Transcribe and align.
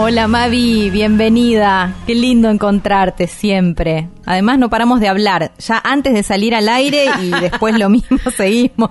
Hola 0.00 0.28
Mavi, 0.28 0.90
bienvenida. 0.90 1.92
Qué 2.06 2.14
lindo 2.14 2.48
encontrarte 2.48 3.26
siempre. 3.26 4.08
Además 4.24 4.56
no 4.60 4.70
paramos 4.70 5.00
de 5.00 5.08
hablar, 5.08 5.50
ya 5.58 5.80
antes 5.82 6.14
de 6.14 6.22
salir 6.22 6.54
al 6.54 6.68
aire 6.68 7.06
y 7.20 7.30
después 7.30 7.76
lo 7.76 7.88
mismo 7.88 8.18
seguimos. 8.36 8.90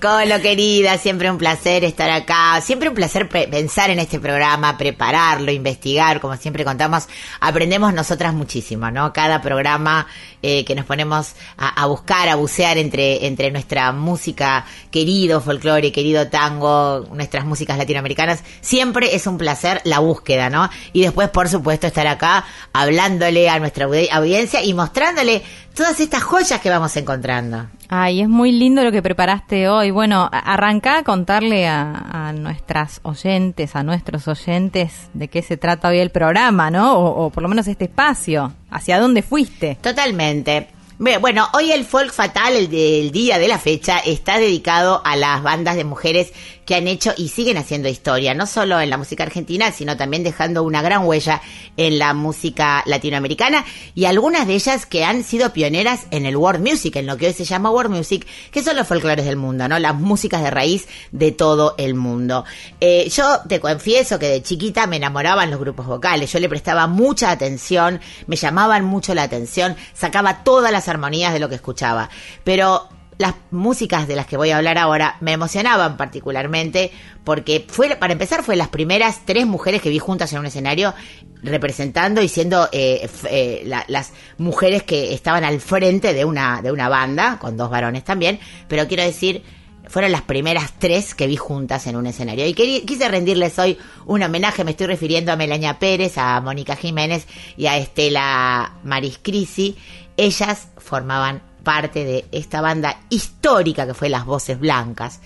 Colo 0.00 0.40
querida, 0.40 0.96
siempre 0.96 1.30
un 1.30 1.36
placer 1.36 1.84
estar 1.84 2.08
acá, 2.08 2.58
siempre 2.62 2.88
un 2.88 2.94
placer 2.94 3.28
pe- 3.28 3.48
pensar 3.48 3.90
en 3.90 3.98
este 3.98 4.18
programa, 4.18 4.78
prepararlo, 4.78 5.52
investigar, 5.52 6.20
como 6.22 6.38
siempre 6.38 6.64
contamos, 6.64 7.06
aprendemos 7.38 7.92
nosotras 7.92 8.32
muchísimo, 8.32 8.90
¿no? 8.90 9.12
Cada 9.12 9.42
programa 9.42 10.06
eh, 10.40 10.64
que 10.64 10.74
nos 10.74 10.86
ponemos 10.86 11.34
a, 11.58 11.82
a 11.82 11.84
buscar, 11.84 12.30
a 12.30 12.36
bucear 12.36 12.78
entre, 12.78 13.26
entre 13.26 13.50
nuestra 13.50 13.92
música 13.92 14.64
querido 14.90 15.42
folclore, 15.42 15.92
querido 15.92 16.28
tango, 16.28 17.06
nuestras 17.12 17.44
músicas 17.44 17.76
latinoamericanas, 17.76 18.42
siempre 18.62 19.14
es 19.14 19.26
un 19.26 19.36
placer 19.36 19.82
la 19.84 19.98
búsqueda, 19.98 20.48
¿no? 20.48 20.70
Y 20.94 21.02
después, 21.02 21.28
por 21.28 21.50
supuesto, 21.50 21.86
estar 21.86 22.06
acá 22.06 22.46
hablándole 22.72 23.50
a 23.50 23.58
nuestra 23.58 23.84
audi- 23.86 24.08
audiencia 24.10 24.62
y 24.64 24.72
mostrándole 24.72 25.42
todas 25.80 25.98
estas 25.98 26.22
joyas 26.22 26.60
que 26.60 26.68
vamos 26.68 26.94
encontrando. 26.98 27.66
Ay, 27.88 28.20
es 28.20 28.28
muy 28.28 28.52
lindo 28.52 28.84
lo 28.84 28.92
que 28.92 29.00
preparaste 29.00 29.66
hoy. 29.70 29.90
Bueno, 29.90 30.28
a- 30.30 30.52
arrancá 30.52 30.98
a 30.98 31.02
contarle 31.04 31.66
a, 31.66 32.28
a 32.28 32.32
nuestras 32.34 33.00
oyentes, 33.02 33.74
a 33.74 33.82
nuestros 33.82 34.28
oyentes, 34.28 35.08
de 35.14 35.28
qué 35.28 35.40
se 35.40 35.56
trata 35.56 35.88
hoy 35.88 35.98
el 36.00 36.10
programa, 36.10 36.70
¿no? 36.70 36.98
O, 36.98 37.24
o 37.24 37.30
por 37.30 37.42
lo 37.42 37.48
menos 37.48 37.66
este 37.66 37.84
espacio. 37.86 38.52
¿Hacia 38.70 39.00
dónde 39.00 39.22
fuiste? 39.22 39.78
Totalmente. 39.80 40.68
Bueno, 40.98 41.48
hoy 41.54 41.72
el 41.72 41.86
folk 41.86 42.12
fatal, 42.12 42.52
el 42.54 42.68
del 42.68 43.10
día 43.10 43.38
de 43.38 43.48
la 43.48 43.58
fecha, 43.58 44.00
está 44.00 44.36
dedicado 44.38 45.00
a 45.02 45.16
las 45.16 45.42
bandas 45.42 45.76
de 45.76 45.84
mujeres 45.84 46.30
que 46.70 46.76
han 46.76 46.86
hecho 46.86 47.12
y 47.16 47.30
siguen 47.30 47.56
haciendo 47.56 47.88
historia, 47.88 48.32
no 48.32 48.46
solo 48.46 48.80
en 48.80 48.90
la 48.90 48.96
música 48.96 49.24
argentina, 49.24 49.72
sino 49.72 49.96
también 49.96 50.22
dejando 50.22 50.62
una 50.62 50.82
gran 50.82 51.04
huella 51.04 51.42
en 51.76 51.98
la 51.98 52.14
música 52.14 52.84
latinoamericana 52.86 53.64
y 53.96 54.04
algunas 54.04 54.46
de 54.46 54.54
ellas 54.54 54.86
que 54.86 55.04
han 55.04 55.24
sido 55.24 55.52
pioneras 55.52 56.06
en 56.12 56.26
el 56.26 56.36
world 56.36 56.64
music, 56.64 56.94
en 56.94 57.06
lo 57.06 57.16
que 57.16 57.26
hoy 57.26 57.32
se 57.32 57.44
llama 57.44 57.72
world 57.72 57.90
music, 57.92 58.24
que 58.52 58.62
son 58.62 58.76
los 58.76 58.86
folclores 58.86 59.26
del 59.26 59.34
mundo, 59.34 59.66
¿no? 59.66 59.80
Las 59.80 59.96
músicas 59.96 60.44
de 60.44 60.50
raíz 60.52 60.86
de 61.10 61.32
todo 61.32 61.74
el 61.76 61.96
mundo. 61.96 62.44
Eh, 62.80 63.08
yo 63.08 63.40
te 63.48 63.58
confieso 63.58 64.20
que 64.20 64.28
de 64.28 64.40
chiquita 64.40 64.86
me 64.86 64.98
enamoraban 64.98 65.50
los 65.50 65.58
grupos 65.58 65.88
vocales, 65.88 66.32
yo 66.32 66.38
le 66.38 66.48
prestaba 66.48 66.86
mucha 66.86 67.32
atención, 67.32 68.00
me 68.28 68.36
llamaban 68.36 68.84
mucho 68.84 69.12
la 69.12 69.24
atención, 69.24 69.74
sacaba 69.92 70.44
todas 70.44 70.70
las 70.70 70.86
armonías 70.86 71.32
de 71.32 71.40
lo 71.40 71.48
que 71.48 71.56
escuchaba, 71.56 72.10
pero 72.44 72.88
las 73.20 73.34
músicas 73.50 74.08
de 74.08 74.16
las 74.16 74.26
que 74.26 74.36
voy 74.38 74.50
a 74.50 74.56
hablar 74.56 74.78
ahora 74.78 75.16
me 75.20 75.32
emocionaban 75.32 75.96
particularmente 75.98 76.90
porque 77.22 77.66
fue 77.68 77.94
para 77.96 78.14
empezar 78.14 78.42
fue 78.42 78.56
las 78.56 78.68
primeras 78.68 79.26
tres 79.26 79.46
mujeres 79.46 79.82
que 79.82 79.90
vi 79.90 79.98
juntas 79.98 80.32
en 80.32 80.38
un 80.38 80.46
escenario 80.46 80.94
representando 81.42 82.22
y 82.22 82.28
siendo 82.28 82.68
eh, 82.72 83.08
eh, 83.30 83.62
la- 83.66 83.84
las 83.88 84.12
mujeres 84.38 84.82
que 84.84 85.12
estaban 85.14 85.44
al 85.44 85.60
frente 85.60 86.14
de 86.14 86.24
una 86.24 86.62
de 86.62 86.72
una 86.72 86.88
banda 86.88 87.38
con 87.38 87.56
dos 87.56 87.68
varones 87.70 88.04
también 88.04 88.40
pero 88.68 88.88
quiero 88.88 89.02
decir 89.02 89.42
fueron 89.86 90.12
las 90.12 90.22
primeras 90.22 90.72
tres 90.78 91.14
que 91.14 91.26
vi 91.26 91.34
juntas 91.36 91.88
en 91.88 91.96
un 91.96 92.06
escenario. 92.06 92.46
Y 92.46 92.54
quise 92.54 93.08
rendirles 93.08 93.58
hoy 93.58 93.76
un 94.06 94.22
homenaje, 94.22 94.62
me 94.62 94.70
estoy 94.70 94.86
refiriendo 94.86 95.32
a 95.32 95.36
Melania 95.36 95.80
Pérez, 95.80 96.16
a 96.16 96.40
Mónica 96.40 96.76
Jiménez 96.76 97.26
y 97.56 97.66
a 97.66 97.76
Estela 97.76 98.74
Maris 98.84 99.18
Crisi. 99.20 99.76
Ellas 100.16 100.68
formaban 100.78 101.42
parte 101.60 102.04
de 102.04 102.24
esta 102.32 102.60
banda 102.60 103.00
histórica 103.10 103.86
que 103.86 103.94
fue 103.94 104.08
Las 104.08 104.24
Voces 104.26 104.58
Blancas. 104.58 105.20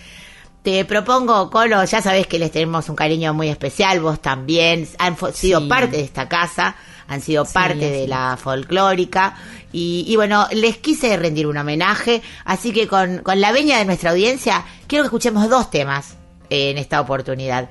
Te 0.63 0.85
propongo, 0.87 1.51
Colo, 1.51 1.85
ya 1.85 2.01
sabes 2.01 2.27
que 2.27 2.39
les 2.39 2.51
tenemos 2.51 2.89
un 2.89 2.97
cariño 2.97 3.35
muy 3.35 3.49
especial, 3.49 4.01
vos 4.01 4.21
también, 4.23 4.89
han 4.99 5.17
sido 5.35 5.61
Sí. 5.61 5.69
parte 5.69 5.99
de 5.99 6.03
esta 6.05 6.27
casa, 6.27 6.75
han 7.07 7.21
sido 7.21 7.45
Sí, 7.45 7.53
parte 7.53 7.91
de 7.91 8.09
la 8.09 8.39
folclórica 8.43 9.37
y, 9.73 10.07
y 10.09 10.17
bueno, 10.17 10.47
les 10.53 10.79
quise 10.79 11.15
rendir 11.19 11.47
un 11.47 11.59
homenaje, 11.59 12.23
así 12.47 12.73
que 12.73 12.89
con, 12.89 13.19
con 13.19 13.43
la 13.43 13.53
veña 13.53 13.77
de 13.79 13.85
nuestra 13.85 14.13
audiencia 14.13 14.65
quiero 14.87 15.03
que 15.05 15.09
escuchemos 15.09 15.51
dos 15.51 15.71
temas 15.71 16.17
en 16.49 16.79
esta 16.79 17.01
oportunidad. 17.03 17.69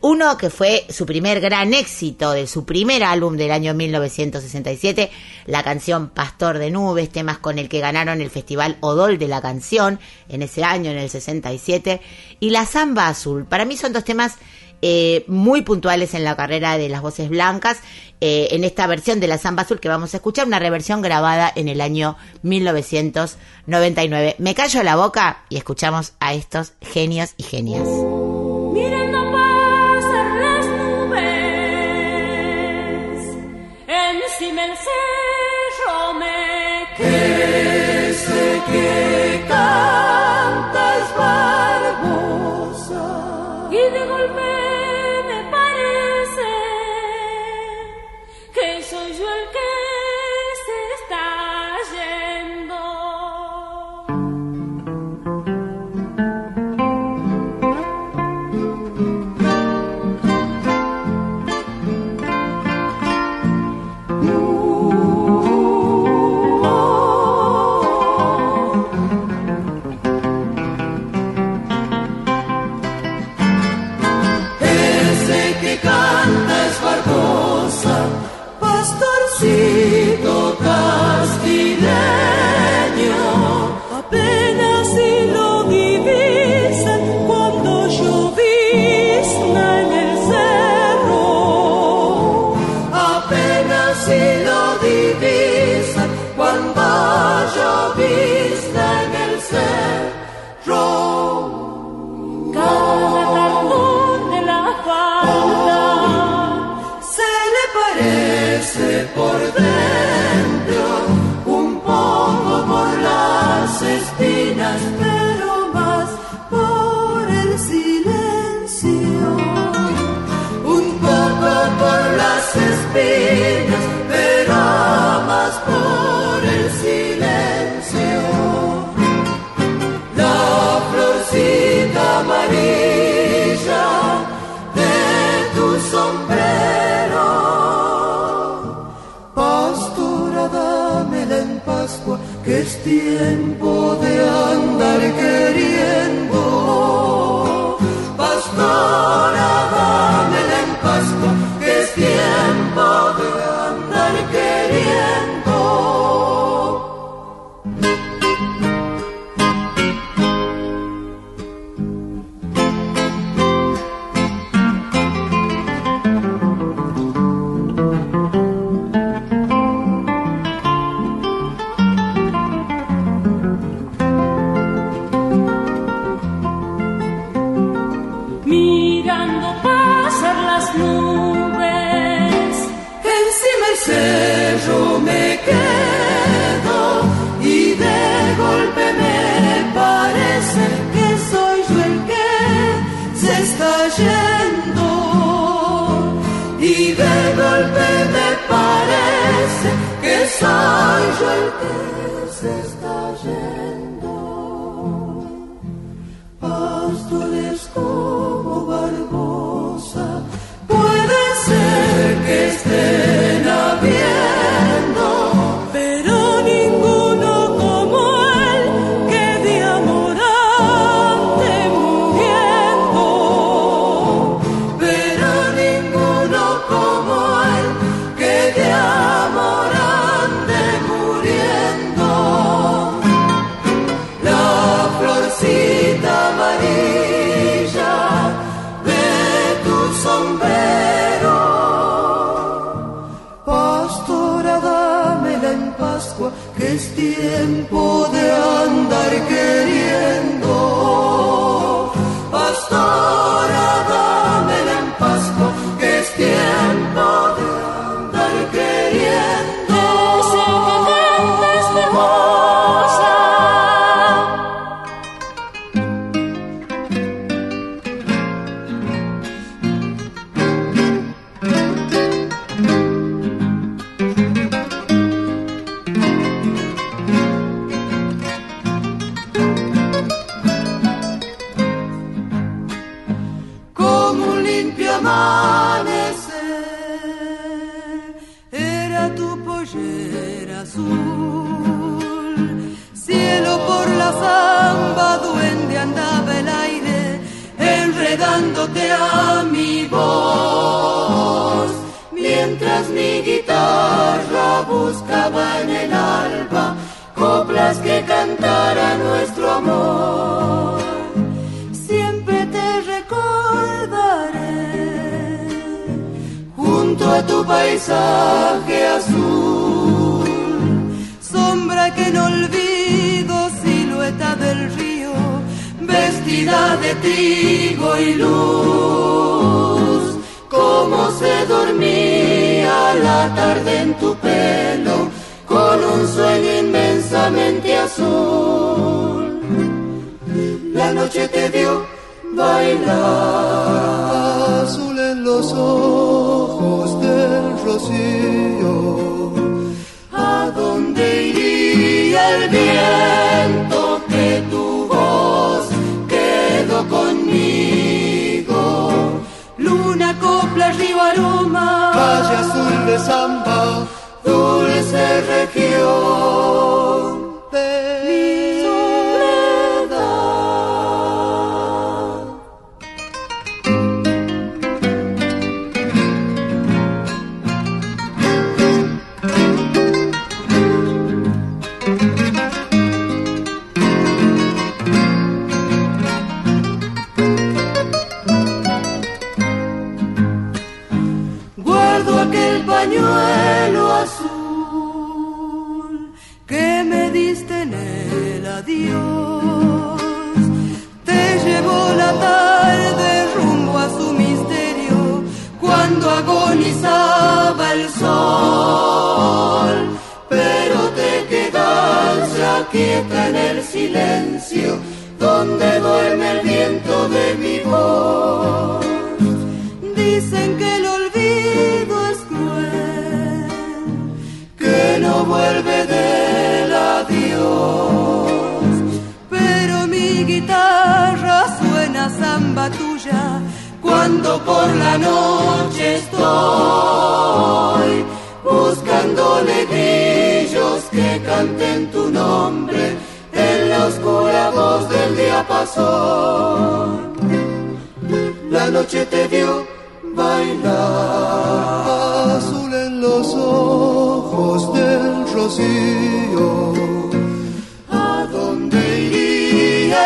Uno 0.00 0.38
que 0.38 0.48
fue 0.48 0.86
su 0.90 1.06
primer 1.06 1.40
gran 1.40 1.74
éxito 1.74 2.30
de 2.30 2.46
su 2.46 2.64
primer 2.64 3.02
álbum 3.02 3.36
del 3.36 3.50
año 3.50 3.74
1967, 3.74 5.10
la 5.46 5.64
canción 5.64 6.08
Pastor 6.10 6.58
de 6.58 6.70
Nubes, 6.70 7.10
temas 7.10 7.38
con 7.38 7.58
el 7.58 7.68
que 7.68 7.80
ganaron 7.80 8.20
el 8.20 8.30
Festival 8.30 8.76
Odol 8.80 9.18
de 9.18 9.26
la 9.26 9.42
Canción 9.42 9.98
en 10.28 10.42
ese 10.42 10.62
año, 10.62 10.92
en 10.92 10.98
el 10.98 11.10
67, 11.10 12.00
y 12.38 12.50
La 12.50 12.64
Zamba 12.64 13.08
Azul. 13.08 13.44
Para 13.44 13.64
mí 13.64 13.76
son 13.76 13.92
dos 13.92 14.04
temas 14.04 14.36
eh, 14.82 15.24
muy 15.26 15.62
puntuales 15.62 16.14
en 16.14 16.22
la 16.22 16.36
carrera 16.36 16.78
de 16.78 16.88
las 16.88 17.02
voces 17.02 17.28
blancas. 17.28 17.78
eh, 18.20 18.48
en 18.52 18.64
esta 18.64 18.86
versión 18.88 19.20
de 19.20 19.28
la 19.28 19.38
Zamba 19.38 19.62
Azul 19.62 19.78
que 19.80 19.88
vamos 19.88 20.12
a 20.14 20.16
escuchar, 20.18 20.46
una 20.46 20.58
reversión 20.58 21.02
grabada 21.02 21.52
en 21.54 21.68
el 21.68 21.80
año 21.80 22.16
1999. 22.42 24.36
Me 24.38 24.54
callo 24.54 24.82
la 24.82 24.96
boca 24.96 25.44
y 25.48 25.56
escuchamos 25.56 26.14
a 26.18 26.34
estos 26.34 26.72
genios 26.80 27.34
y 27.36 27.44
genias. 27.44 27.88
Y 43.70 43.76
de 43.76 44.06
golpe 44.06 44.67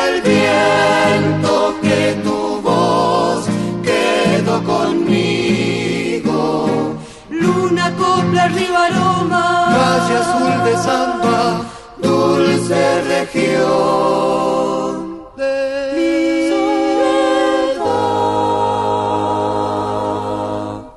el 0.07 0.15
viento 0.23 1.75
que 1.83 2.01
tu 2.25 2.61
voz 2.63 3.47
quedó 3.83 4.63
conmigo? 4.65 6.37
Luna, 7.31 7.93
copla, 7.97 8.43
arriba, 8.45 8.87
aroma. 8.87 9.45
Calle 9.77 10.17
azul 10.23 10.55
de 10.65 10.75
samba, 10.87 11.41
dulce 12.03 13.03
región 13.03 14.02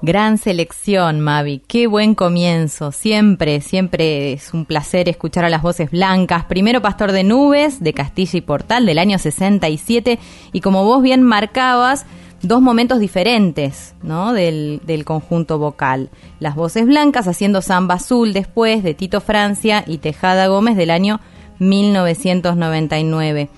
Gran 0.06 0.38
selección, 0.38 1.20
Mavi. 1.20 1.64
Qué 1.68 1.88
buen 1.88 2.14
comienzo. 2.14 2.92
Siempre, 2.92 3.60
siempre 3.60 4.34
es 4.34 4.54
un 4.54 4.66
placer 4.66 5.10
escuchar 5.10 5.46
a 5.46 5.50
las 5.50 5.64
voces 5.64 5.90
blancas. 5.90 6.46
Primero 6.46 6.80
Pastor 6.80 7.12
de 7.12 7.24
Nubes, 7.24 7.84
de 7.84 7.92
Castilla 7.94 8.38
y 8.38 8.42
Portal, 8.42 8.86
del 8.86 9.00
año 9.00 9.18
67. 9.18 10.20
Y 10.54 10.62
como 10.62 10.86
vos 10.86 11.02
bien 11.02 11.24
marcabas, 11.24 12.06
dos 12.44 12.62
momentos 12.62 13.00
diferentes, 13.00 13.96
¿no? 14.04 14.34
Del, 14.34 14.80
del 14.86 15.06
conjunto 15.06 15.58
vocal. 15.58 16.12
Las 16.40 16.54
voces 16.54 16.86
blancas 16.86 17.28
haciendo 17.28 17.64
Samba 17.64 17.96
Azul 17.96 18.32
después, 18.32 18.84
de 18.84 18.94
Tito 18.94 19.22
Francia 19.22 19.84
y 19.88 19.98
Tejada 19.98 20.46
Gómez, 20.46 20.78
del 20.78 20.92
año 20.92 21.20
1999. 21.58 23.50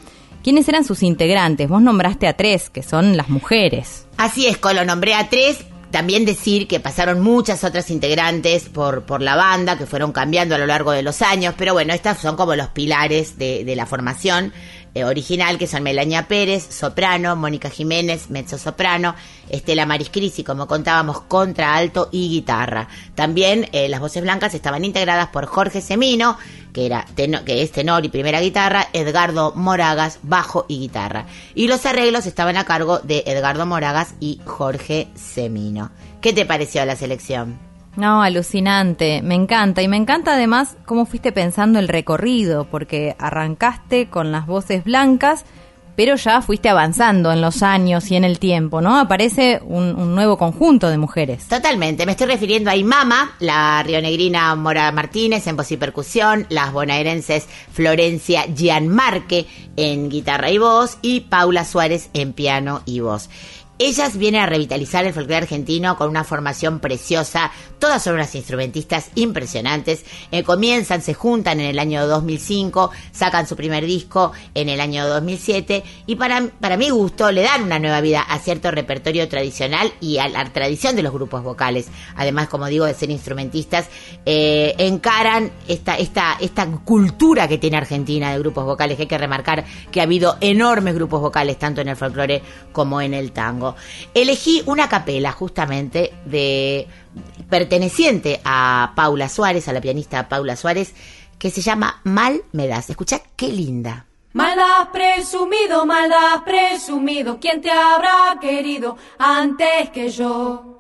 ¿Quiénes 0.46 0.70
eran 0.70 0.86
sus 0.86 1.04
integrantes? 1.04 1.68
Vos 1.68 1.82
nombraste 1.82 2.26
a 2.26 2.38
tres, 2.38 2.70
que 2.70 2.84
son 2.84 3.18
las 3.18 3.28
mujeres. 3.28 4.08
Así 4.16 4.48
es, 4.48 4.58
Colo, 4.58 4.86
nombré 4.86 5.14
a 5.14 5.28
tres. 5.28 5.66
También 5.92 6.26
decir 6.26 6.68
que 6.68 6.80
pasaron 6.80 7.22
muchas 7.22 7.64
otras 7.64 7.90
integrantes 7.90 8.70
por, 8.70 9.04
por 9.04 9.22
la 9.22 9.36
banda, 9.36 9.78
que 9.78 9.86
fueron 9.86 10.12
cambiando 10.12 10.56
a 10.56 10.58
lo 10.58 10.66
largo 10.68 10.92
de 10.92 11.02
los 11.02 11.22
años, 11.22 11.56
pero 11.58 11.74
bueno, 11.74 11.94
estas 11.94 12.20
son 12.20 12.36
como 12.36 12.56
los 12.56 12.68
pilares 12.68 13.38
de, 13.38 13.64
de 13.64 13.76
la 13.76 13.86
formación 13.86 14.52
eh, 14.98 15.04
original, 15.06 15.58
que 15.58 15.68
son 15.68 15.84
Melania 15.84 16.28
Pérez, 16.28 16.68
soprano, 16.70 17.36
Mónica 17.36 17.70
Jiménez, 17.70 18.30
mezzo 18.30 18.58
soprano, 18.58 19.16
Estela 19.50 19.86
Mariscrisi, 19.86 20.44
como 20.44 20.68
contábamos, 20.68 21.22
contraalto 21.22 22.10
y 22.12 22.30
guitarra. 22.30 22.88
También 23.16 23.68
eh, 23.72 23.88
las 23.90 24.00
voces 24.00 24.24
blancas 24.24 24.54
estaban 24.54 24.84
integradas 24.86 25.28
por 25.28 25.46
Jorge 25.46 25.82
Semino, 25.82 26.38
que, 26.74 26.86
era 26.86 27.06
teno- 27.16 27.44
que 27.44 27.62
es 27.62 27.72
tenor 27.72 28.06
y 28.06 28.10
primera 28.10 28.42
guitarra, 28.42 28.88
Edgardo 28.94 29.54
Moragas, 29.56 30.20
bajo 30.24 30.66
y 30.68 30.80
guitarra. 30.80 31.26
Y 31.56 31.68
los 31.68 31.86
arreglos 31.86 32.26
estaban 32.26 32.58
a 32.58 32.66
cargo 32.66 33.00
de 33.00 33.24
Edgardo 33.26 33.66
Moragas 33.66 34.16
y 34.20 34.40
Jorge 34.46 35.08
Semino. 35.16 35.92
¿Qué 36.22 36.34
te 36.34 36.46
pareció 36.46 36.84
la 36.86 36.96
selección? 36.96 37.58
No, 37.98 38.22
alucinante, 38.22 39.24
me 39.24 39.34
encanta 39.34 39.82
y 39.82 39.88
me 39.88 39.98
encanta 39.98 40.36
además 40.36 40.78
cómo 40.86 41.08
fuiste 41.08 41.32
pensando 41.32 41.80
el 41.80 41.88
recorrido, 41.88 42.66
porque 42.66 43.16
arrancaste 43.18 44.08
con 44.08 44.32
las 44.32 44.46
voces 44.46 44.84
blancas, 44.84 45.46
pero 45.96 46.16
ya 46.16 46.44
fuiste 46.44 46.70
avanzando 46.70 47.32
en 47.32 47.42
los 47.42 47.64
años 47.64 48.12
y 48.12 48.16
en 48.16 48.24
el 48.24 48.38
tiempo, 48.38 48.82
¿no? 48.82 49.00
Aparece 49.00 49.60
un, 49.66 50.14
nuevo 50.14 50.38
conjunto 50.38 50.92
de 50.92 51.00
mujeres. 51.00 51.48
Totalmente, 51.48 52.06
me 52.06 52.12
estoy 52.12 52.28
refiriendo 52.28 52.70
a 52.70 52.76
Imama, 52.76 53.36
la 53.40 53.82
rionegrina 53.82 54.54
Mora 54.54 54.92
Martínez 54.92 55.48
en 55.48 55.58
voz 55.58 55.72
y 55.72 55.78
percusión, 55.78 56.46
las 56.50 56.72
bonaerenses 56.72 57.48
Florencia 57.72 58.44
Gianmarque 58.44 59.48
en 59.76 60.10
guitarra 60.10 60.52
y 60.52 60.60
voz 60.60 61.00
y 61.02 61.22
Paula 61.22 61.66
Suárez 61.66 62.12
en 62.14 62.34
piano 62.34 62.84
y 62.86 63.00
voz. 63.00 63.28
Ellas 63.80 64.18
vienen 64.18 64.42
a 64.42 64.46
revitalizar 64.48 65.06
el 65.06 65.14
folclore 65.14 65.44
argentino 65.44 65.98
con 65.98 66.10
una 66.10 66.24
formación 66.24 66.80
preciosa. 66.80 67.52
Todas 67.78 68.04
son 68.04 68.16
unas 68.16 68.34
instrumentistas 68.34 69.12
impresionantes. 69.14 70.04
Eh, 70.32 70.44
comienzan, 70.44 71.04
se 71.04 71.14
juntan 71.14 71.60
en 71.60 71.68
el 71.68 71.78
año 71.78 72.08
2005, 72.08 72.90
sacan 73.12 73.48
su 73.48 73.56
primer 73.56 73.86
disco 73.86 74.32
en 74.56 74.70
el 74.70 74.82
año 74.82 75.08
2007 75.08 75.84
y 76.08 76.16
para, 76.16 76.48
para 76.60 76.76
mi 76.76 76.90
gusto 76.90 77.32
le 77.32 77.44
dan 77.44 77.64
una 77.64 77.78
nueva 77.78 78.02
vida 78.02 78.22
a 78.22 78.40
cierto 78.40 78.72
repertorio 78.72 79.28
tradicional 79.28 79.94
y 80.02 80.18
a 80.18 80.28
la 80.28 80.44
tradición 80.52 80.96
de 80.96 81.04
los 81.04 81.14
grupos 81.14 81.44
vocales. 81.44 81.88
Además, 82.16 82.48
como 82.48 82.66
digo, 82.66 82.86
de 82.86 82.96
ser 82.96 83.12
instrumentistas, 83.12 83.90
eh, 84.26 84.74
encaran 84.80 85.52
esta, 85.68 85.98
esta, 85.98 86.38
esta 86.40 86.66
cultura 86.84 87.48
que 87.48 87.60
tiene 87.60 87.78
Argentina 87.78 88.32
de 88.32 88.40
grupos 88.40 88.66
vocales. 88.66 88.98
Que 88.98 89.04
hay 89.04 89.08
que 89.08 89.18
remarcar 89.18 89.66
que 89.92 90.00
ha 90.00 90.04
habido 90.04 90.38
enormes 90.42 90.96
grupos 90.96 91.22
vocales 91.22 91.60
tanto 91.60 91.82
en 91.82 91.90
el 91.90 91.96
folclore 91.96 92.42
como 92.72 93.02
en 93.02 93.14
el 93.14 93.32
tango. 93.32 93.67
Elegí 94.14 94.64
una 94.66 94.88
capela 94.90 95.32
justamente 95.32 96.14
de 96.26 96.88
perteneciente 97.50 98.42
a 98.44 98.94
Paula 98.96 99.30
Suárez, 99.30 99.68
a 99.68 99.74
la 99.74 99.82
pianista 99.82 100.30
Paula 100.30 100.56
Suárez, 100.56 100.94
que 101.40 101.50
se 101.50 101.62
llama 101.62 102.02
Mal 102.04 102.44
me 102.52 102.68
das. 102.68 102.90
Escucha 102.90 103.22
qué 103.36 103.48
linda. 103.48 104.06
Maldad 104.34 104.90
presumido, 104.92 105.86
maldad 105.86 106.44
presumido, 106.46 107.40
¿quién 107.40 107.60
te 107.60 107.72
habrá 107.72 108.38
querido 108.40 108.96
antes 109.18 109.90
que 109.90 110.10
yo? 110.10 110.78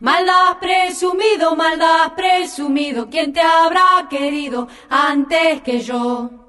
Maldad 0.00 0.58
presumido, 0.60 1.54
maldad 1.54 2.14
presumido, 2.16 3.08
¿quién 3.08 3.32
te 3.32 3.40
habrá 3.40 4.08
querido 4.10 4.66
antes 4.90 5.62
que 5.62 5.80
yo? 5.80 6.43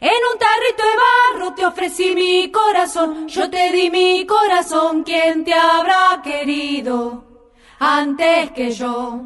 En 0.00 0.08
un 0.32 0.38
tarrito 0.38 0.82
de 0.82 0.96
barro 0.96 1.54
te 1.54 1.66
ofrecí 1.66 2.14
mi 2.14 2.50
corazón, 2.50 3.28
yo 3.28 3.50
te 3.50 3.70
di 3.70 3.90
mi 3.90 4.24
corazón, 4.24 5.02
¿quién 5.02 5.44
te 5.44 5.52
habrá 5.52 6.22
querido 6.24 7.22
antes 7.78 8.50
que 8.52 8.70
yo? 8.70 9.20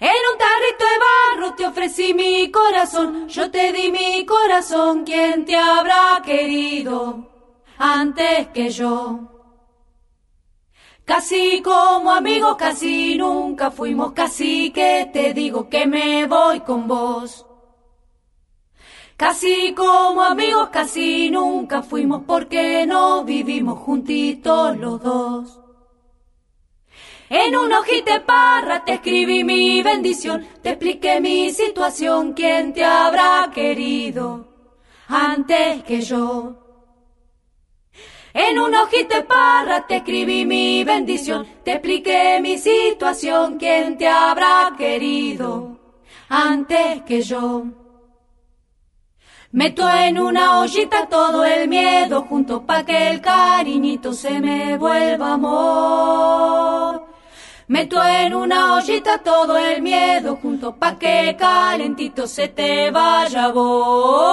En 0.00 0.20
un 0.32 0.38
tarrito 0.38 0.84
de 0.92 0.98
barro 1.08 1.54
te 1.54 1.66
ofrecí 1.66 2.14
mi 2.14 2.50
corazón, 2.50 3.28
yo 3.28 3.50
te 3.50 3.70
di 3.72 3.90
mi 3.90 4.24
corazón, 4.24 5.04
¿quién 5.04 5.44
te 5.44 5.56
habrá 5.56 6.22
querido 6.24 7.28
antes 7.76 8.48
que 8.48 8.70
yo? 8.70 9.20
Casi 11.04 11.60
como 11.60 12.10
amigos, 12.10 12.56
casi 12.56 13.16
nunca 13.16 13.70
fuimos, 13.70 14.12
casi 14.12 14.70
que 14.70 15.10
te 15.12 15.34
digo 15.34 15.68
que 15.68 15.86
me 15.86 16.26
voy 16.26 16.60
con 16.60 16.88
vos. 16.88 17.45
Casi 19.16 19.72
como 19.74 20.22
amigos, 20.22 20.68
casi 20.68 21.30
nunca 21.30 21.82
fuimos, 21.82 22.22
porque 22.26 22.84
no 22.86 23.24
vivimos 23.24 23.78
juntitos 23.78 24.76
los 24.76 25.02
dos. 25.02 25.60
En 27.30 27.56
un 27.56 27.72
hojita 27.72 28.12
de 28.12 28.20
parra 28.20 28.84
te 28.84 28.94
escribí 28.94 29.42
mi 29.42 29.82
bendición, 29.82 30.46
te 30.62 30.70
expliqué 30.70 31.20
mi 31.20 31.50
situación, 31.50 32.34
quién 32.34 32.72
te 32.74 32.84
habrá 32.84 33.50
querido 33.52 34.46
antes 35.08 35.82
que 35.84 36.02
yo. 36.02 36.62
En 38.34 38.58
un 38.58 38.74
hojita 38.74 39.16
de 39.16 39.22
parra 39.22 39.86
te 39.86 39.96
escribí 39.96 40.44
mi 40.44 40.84
bendición, 40.84 41.46
te 41.64 41.72
expliqué 41.72 42.38
mi 42.40 42.58
situación, 42.58 43.56
quién 43.58 43.96
te 43.96 44.06
habrá 44.06 44.74
querido 44.76 45.78
antes 46.28 47.02
que 47.02 47.22
yo. 47.22 47.64
Meto 49.52 49.88
en 49.88 50.18
una 50.18 50.58
ollita 50.58 51.06
todo 51.06 51.44
el 51.44 51.68
miedo 51.68 52.22
junto 52.22 52.66
pa' 52.66 52.84
que 52.84 53.10
el 53.10 53.20
cariñito 53.20 54.12
se 54.12 54.40
me 54.40 54.76
vuelva 54.76 55.34
amor. 55.34 57.06
Meto 57.68 58.02
en 58.02 58.34
una 58.34 58.74
ollita 58.74 59.18
todo 59.18 59.56
el 59.56 59.82
miedo 59.82 60.36
junto 60.42 60.74
pa' 60.74 60.98
que 60.98 61.36
calentito 61.38 62.26
se 62.26 62.48
te 62.48 62.90
vaya 62.90 63.48
vos. 63.48 64.24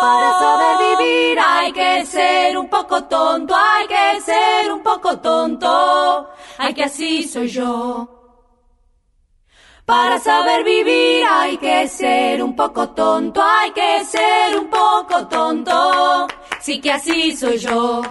Para 0.00 0.32
saber 0.40 0.98
vivir 0.98 1.38
hay 1.38 1.72
que 1.72 2.04
ser 2.04 2.58
un 2.58 2.68
poco 2.68 3.04
tonto, 3.04 3.54
hay 3.54 3.86
que 3.86 4.20
ser 4.20 4.72
un 4.72 4.82
poco 4.82 5.18
tonto, 5.20 6.28
hay 6.58 6.74
que 6.74 6.84
así 6.84 7.22
soy 7.22 7.46
yo. 7.48 8.21
Para 9.84 10.18
saber 10.18 10.64
vivir 10.64 11.24
hay 11.28 11.56
que 11.58 11.88
ser 11.88 12.42
un 12.42 12.54
poco 12.54 12.90
tonto, 12.90 13.42
hay 13.42 13.72
que 13.72 14.04
ser 14.04 14.58
un 14.58 14.68
poco 14.68 15.26
tonto, 15.28 16.26
sí 16.60 16.80
que 16.80 16.92
así 16.92 17.36
soy 17.36 17.58
yo. 17.58 18.02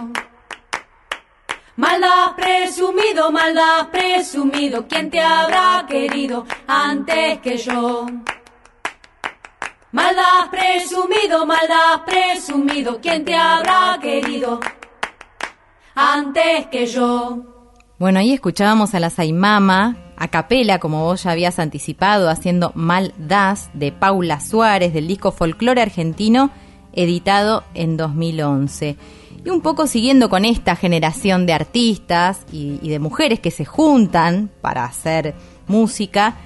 Maldad 1.76 2.36
presumido, 2.36 3.32
maldad 3.32 3.88
presumido, 3.90 4.86
¿quién 4.86 5.10
te 5.10 5.20
habrá 5.20 5.86
querido 5.88 6.46
antes 6.66 7.40
que 7.40 7.56
yo? 7.56 8.06
Maldad 9.92 10.50
presumido, 10.50 11.46
maldad 11.46 12.04
presumido, 12.04 13.00
¿quién 13.00 13.24
te 13.24 13.34
habrá 13.34 13.98
querido 14.00 14.60
antes 15.94 16.66
que 16.66 16.86
yo. 16.86 17.38
Bueno, 17.98 18.18
ahí 18.18 18.32
escuchábamos 18.32 18.94
a 18.94 19.00
la 19.00 19.10
Saimama, 19.10 19.96
a 20.22 20.28
capela, 20.28 20.78
como 20.78 21.02
vos 21.02 21.24
ya 21.24 21.32
habías 21.32 21.58
anticipado, 21.58 22.30
haciendo 22.30 22.70
Mal 22.76 23.12
Das 23.18 23.70
de 23.74 23.90
Paula 23.90 24.38
Suárez 24.38 24.94
del 24.94 25.08
disco 25.08 25.32
Folclore 25.32 25.82
Argentino, 25.82 26.52
editado 26.92 27.64
en 27.74 27.96
2011. 27.96 28.96
Y 29.44 29.50
un 29.50 29.62
poco 29.62 29.88
siguiendo 29.88 30.30
con 30.30 30.44
esta 30.44 30.76
generación 30.76 31.44
de 31.44 31.54
artistas 31.54 32.42
y, 32.52 32.78
y 32.80 32.88
de 32.90 33.00
mujeres 33.00 33.40
que 33.40 33.50
se 33.50 33.64
juntan 33.64 34.48
para 34.60 34.84
hacer 34.84 35.34
música, 35.66 36.36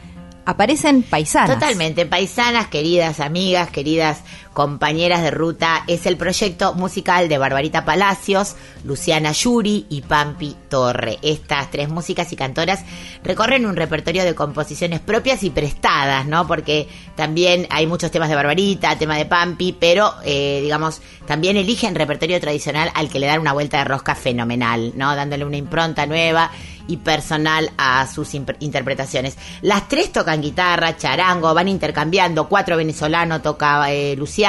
aparecen 0.46 1.02
paisanas. 1.02 1.58
Totalmente, 1.58 2.06
paisanas, 2.06 2.68
queridas 2.68 3.20
amigas, 3.20 3.68
queridas 3.68 4.22
compañeras 4.56 5.20
de 5.22 5.30
ruta, 5.30 5.84
es 5.86 6.06
el 6.06 6.16
proyecto 6.16 6.72
musical 6.72 7.28
de 7.28 7.36
Barbarita 7.36 7.84
Palacios, 7.84 8.56
Luciana 8.84 9.32
Yuri 9.32 9.84
y 9.90 10.00
Pampi 10.00 10.56
Torre. 10.70 11.18
Estas 11.20 11.70
tres 11.70 11.90
músicas 11.90 12.32
y 12.32 12.36
cantoras 12.36 12.82
recorren 13.22 13.66
un 13.66 13.76
repertorio 13.76 14.24
de 14.24 14.34
composiciones 14.34 15.00
propias 15.00 15.42
y 15.42 15.50
prestadas, 15.50 16.24
¿no? 16.24 16.46
Porque 16.46 16.88
también 17.16 17.66
hay 17.68 17.86
muchos 17.86 18.10
temas 18.10 18.30
de 18.30 18.34
Barbarita, 18.34 18.96
tema 18.96 19.18
de 19.18 19.26
Pampi, 19.26 19.76
pero 19.78 20.14
eh, 20.24 20.60
digamos, 20.62 21.02
también 21.26 21.58
eligen 21.58 21.94
repertorio 21.94 22.40
tradicional 22.40 22.90
al 22.94 23.10
que 23.10 23.18
le 23.18 23.26
dan 23.26 23.40
una 23.40 23.52
vuelta 23.52 23.76
de 23.76 23.84
rosca 23.84 24.14
fenomenal, 24.14 24.92
¿no? 24.96 25.14
Dándole 25.14 25.44
una 25.44 25.58
impronta 25.58 26.06
nueva 26.06 26.50
y 26.88 26.98
personal 26.98 27.70
a 27.76 28.06
sus 28.06 28.34
interpretaciones. 28.34 29.36
Las 29.62 29.88
tres 29.88 30.12
tocan 30.12 30.40
guitarra, 30.40 30.96
charango, 30.96 31.52
van 31.52 31.68
intercambiando, 31.68 32.48
cuatro 32.48 32.76
venezolanos 32.76 33.42
toca 33.42 33.92
eh, 33.92 34.14
Luciana, 34.16 34.45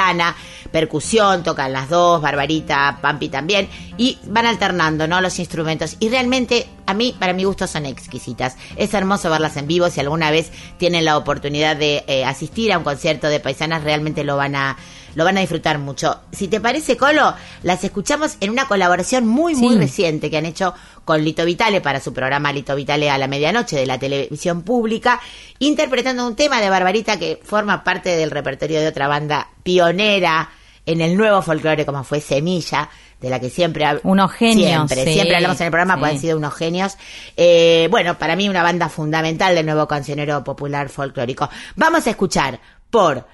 percusión, 0.70 1.42
tocan 1.42 1.72
las 1.72 1.88
dos, 1.88 2.20
Barbarita, 2.20 2.98
Pampi 3.00 3.28
también, 3.28 3.68
y 3.96 4.18
van 4.24 4.46
alternando, 4.46 5.06
¿no? 5.06 5.20
Los 5.20 5.38
instrumentos. 5.38 5.96
Y 6.00 6.08
realmente, 6.08 6.66
a 6.86 6.94
mí, 6.94 7.14
para 7.18 7.32
mi 7.32 7.44
gusto, 7.44 7.66
son 7.66 7.86
exquisitas. 7.86 8.56
Es 8.76 8.94
hermoso 8.94 9.30
verlas 9.30 9.56
en 9.56 9.66
vivo. 9.66 9.88
Si 9.90 10.00
alguna 10.00 10.30
vez 10.30 10.50
tienen 10.78 11.04
la 11.04 11.16
oportunidad 11.16 11.76
de 11.76 12.04
eh, 12.06 12.24
asistir 12.24 12.72
a 12.72 12.78
un 12.78 12.84
concierto 12.84 13.28
de 13.28 13.40
paisanas, 13.40 13.84
realmente 13.84 14.24
lo 14.24 14.36
van 14.36 14.56
a 14.56 14.76
lo 15.14 15.24
van 15.24 15.36
a 15.36 15.40
disfrutar 15.40 15.78
mucho. 15.78 16.20
Si 16.32 16.48
te 16.48 16.60
parece, 16.60 16.96
Colo, 16.96 17.34
las 17.62 17.84
escuchamos 17.84 18.36
en 18.40 18.50
una 18.50 18.66
colaboración 18.66 19.26
muy, 19.26 19.54
muy 19.54 19.76
reciente 19.76 20.30
que 20.30 20.38
han 20.38 20.46
hecho 20.46 20.74
con 21.04 21.24
Lito 21.24 21.44
Vitale 21.44 21.80
para 21.80 22.00
su 22.00 22.12
programa 22.12 22.52
Lito 22.52 22.74
Vitale 22.74 23.10
a 23.10 23.18
la 23.18 23.28
medianoche 23.28 23.76
de 23.76 23.86
la 23.86 23.98
televisión 23.98 24.62
pública, 24.62 25.20
interpretando 25.58 26.26
un 26.26 26.36
tema 26.36 26.60
de 26.60 26.70
Barbarita 26.70 27.18
que 27.18 27.40
forma 27.42 27.82
parte 27.84 28.16
del 28.16 28.30
repertorio 28.30 28.80
de 28.80 28.88
otra 28.88 29.08
banda 29.08 29.48
pionera 29.62 30.50
en 30.88 31.02
el 31.02 31.16
nuevo 31.16 31.42
folclore 31.42 31.84
como 31.84 32.02
fue 32.02 32.20
Semilla, 32.20 32.88
de 33.20 33.28
la 33.28 33.38
que 33.40 33.50
siempre 33.50 33.84
unos 34.04 34.32
genios 34.32 34.88
siempre 34.90 35.12
siempre 35.12 35.36
hablamos 35.36 35.60
en 35.60 35.66
el 35.66 35.70
programa 35.70 35.98
pues 35.98 36.12
han 36.12 36.18
sido 36.18 36.38
unos 36.38 36.54
genios. 36.54 36.96
Eh, 37.36 37.88
bueno 37.90 38.18
para 38.18 38.36
mí 38.36 38.48
una 38.48 38.62
banda 38.62 38.88
fundamental 38.88 39.54
del 39.54 39.66
nuevo 39.66 39.86
cancionero 39.86 40.42
popular 40.44 40.88
folclórico. 40.88 41.50
Vamos 41.76 42.06
a 42.06 42.10
escuchar 42.10 42.60
por 42.90 43.26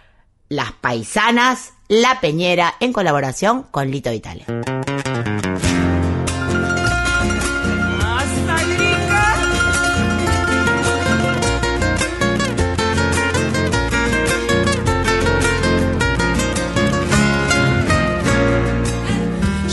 las 0.49 0.73
paisanas 0.73 1.75
la 1.89 2.21
Peñera 2.21 2.75
en 2.81 2.93
colaboración 2.93 3.65
con 3.71 3.91
Lito 3.91 4.11
Vitale. 4.11 4.45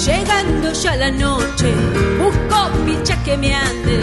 Llegando 0.06 0.74
ya 0.74 0.96
la 0.96 1.12
noche, 1.12 1.74
busco 2.20 2.72
picha 2.86 3.24
que 3.24 3.38
me 3.38 3.54
ande, 3.54 4.00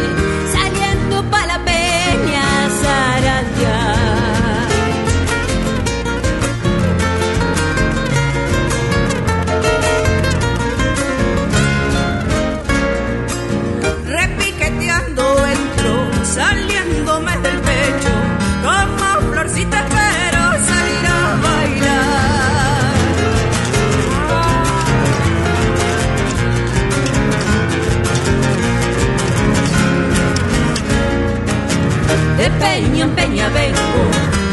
Peña 32.79 33.05
en 33.07 33.11
peña 33.11 33.49
vengo, 33.49 34.03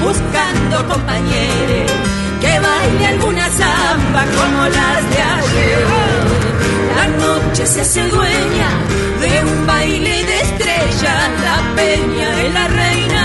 buscando 0.02 0.88
compañeros, 0.92 1.92
que 2.42 2.60
baile 2.60 3.06
alguna 3.06 3.48
samba 3.52 4.26
como 4.36 4.64
las 4.64 5.02
de 5.12 5.22
ayer. 5.38 5.86
La 6.96 7.08
noche 7.24 7.68
se 7.68 7.82
hace 7.82 8.02
dueña 8.10 8.70
de 9.22 9.44
un 9.44 9.68
baile 9.68 10.24
de 10.24 10.42
estrellas, 10.42 11.30
la 11.44 11.76
peña 11.76 12.30
de 12.38 12.50
la 12.50 12.68
reina 12.68 13.25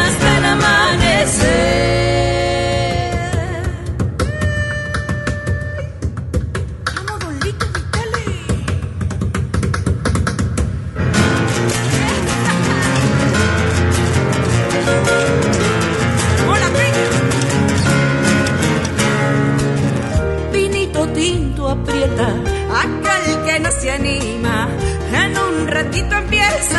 un 26.13 26.70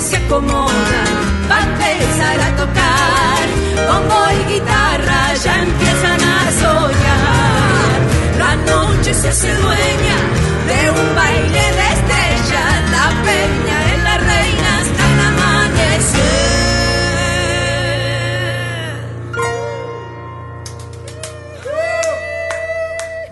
que 0.00 0.06
se 0.06 0.16
acomodan 0.16 1.12
para 1.48 1.62
empezar 1.62 2.40
a 2.40 2.56
tocar. 2.56 3.42
Bombo 3.88 4.20
y 4.38 4.54
guitarra 4.54 5.34
ya 5.44 5.62
empiezan 5.62 6.20
a 6.36 6.50
soñar. 6.62 7.98
La 8.38 8.56
noche 8.72 9.12
se 9.12 9.28
hace 9.28 9.54
dueña 9.54 10.18
de 10.68 10.90
un 10.90 11.14
baile 11.14 11.64
de 11.80 11.99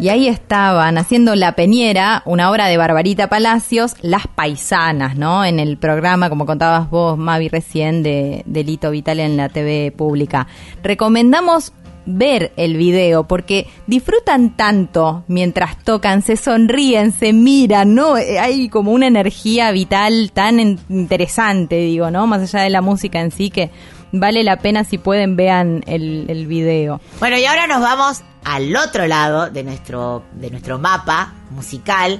Y 0.00 0.10
ahí 0.10 0.28
estaban 0.28 0.96
haciendo 0.96 1.34
La 1.34 1.56
Peñera, 1.56 2.22
una 2.24 2.52
obra 2.52 2.66
de 2.66 2.76
Barbarita 2.76 3.28
Palacios, 3.28 3.96
Las 4.00 4.28
Paisanas, 4.28 5.16
¿no? 5.16 5.44
En 5.44 5.58
el 5.58 5.76
programa, 5.76 6.28
como 6.28 6.46
contabas 6.46 6.88
vos, 6.88 7.18
Mavi, 7.18 7.48
recién, 7.48 8.04
de, 8.04 8.44
de 8.46 8.62
Lito 8.62 8.92
Vital 8.92 9.18
en 9.18 9.36
la 9.36 9.48
TV 9.48 9.90
pública. 9.90 10.46
Recomendamos 10.84 11.72
ver 12.06 12.52
el 12.56 12.76
video 12.76 13.24
porque 13.24 13.66
disfrutan 13.88 14.56
tanto 14.56 15.24
mientras 15.26 15.82
tocan, 15.82 16.22
se 16.22 16.36
sonríen, 16.36 17.10
se 17.12 17.32
miran, 17.32 17.96
¿no? 17.96 18.16
Eh, 18.16 18.38
Hay 18.38 18.68
como 18.68 18.92
una 18.92 19.08
energía 19.08 19.72
vital 19.72 20.30
tan 20.32 20.60
interesante, 20.88 21.74
digo, 21.76 22.10
¿no? 22.12 22.28
Más 22.28 22.42
allá 22.42 22.62
de 22.62 22.70
la 22.70 22.82
música 22.82 23.20
en 23.20 23.32
sí 23.32 23.50
que 23.50 23.70
vale 24.12 24.42
la 24.42 24.58
pena 24.58 24.84
si 24.84 24.96
pueden 24.96 25.36
vean 25.36 25.82
el, 25.86 26.26
el 26.28 26.46
video. 26.46 27.00
Bueno, 27.18 27.36
y 27.36 27.44
ahora 27.44 27.66
nos 27.66 27.80
vamos 27.80 28.22
al 28.48 28.74
otro 28.76 29.06
lado 29.06 29.50
de 29.50 29.62
nuestro, 29.62 30.24
de 30.32 30.50
nuestro 30.50 30.78
mapa 30.78 31.34
musical, 31.50 32.18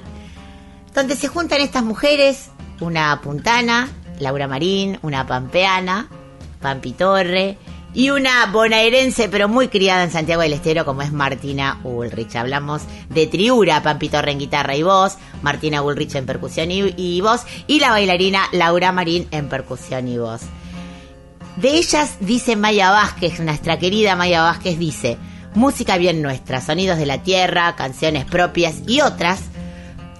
donde 0.94 1.16
se 1.16 1.28
juntan 1.28 1.62
estas 1.62 1.82
mujeres, 1.82 2.50
una 2.80 3.18
puntana, 3.22 3.88
Laura 4.20 4.46
Marín, 4.46 4.98
una 5.00 5.26
pampeana, 5.26 6.08
Pampi 6.60 6.92
Torre, 6.92 7.56
y 7.94 8.10
una 8.10 8.44
bonaerense, 8.52 9.30
pero 9.30 9.48
muy 9.48 9.68
criada 9.68 10.04
en 10.04 10.10
Santiago 10.10 10.42
del 10.42 10.52
Estero, 10.52 10.84
como 10.84 11.00
es 11.00 11.12
Martina 11.12 11.80
Ulrich. 11.82 12.36
Hablamos 12.36 12.82
de 13.08 13.26
Triura, 13.26 13.82
Pampito 13.82 14.18
en 14.18 14.38
guitarra 14.38 14.76
y 14.76 14.82
voz, 14.82 15.16
Martina 15.40 15.80
Ulrich 15.80 16.14
en 16.14 16.26
percusión 16.26 16.68
y, 16.70 17.20
voz, 17.22 17.46
y 17.66 17.80
la 17.80 17.88
bailarina 17.90 18.42
Laura 18.52 18.92
Marín 18.92 19.26
en 19.30 19.48
percusión 19.48 20.06
y 20.06 20.18
voz. 20.18 20.42
De 21.56 21.70
ellas 21.70 22.18
dice 22.20 22.54
Maya 22.54 22.90
Vázquez, 22.90 23.40
nuestra 23.40 23.78
querida 23.78 24.14
Maya 24.14 24.42
Vázquez 24.42 24.78
dice, 24.78 25.16
música 25.54 25.98
bien 25.98 26.22
nuestra, 26.22 26.60
sonidos 26.60 26.98
de 26.98 27.06
la 27.06 27.22
tierra, 27.22 27.76
canciones 27.76 28.24
propias 28.24 28.76
y 28.86 29.00
otras 29.00 29.40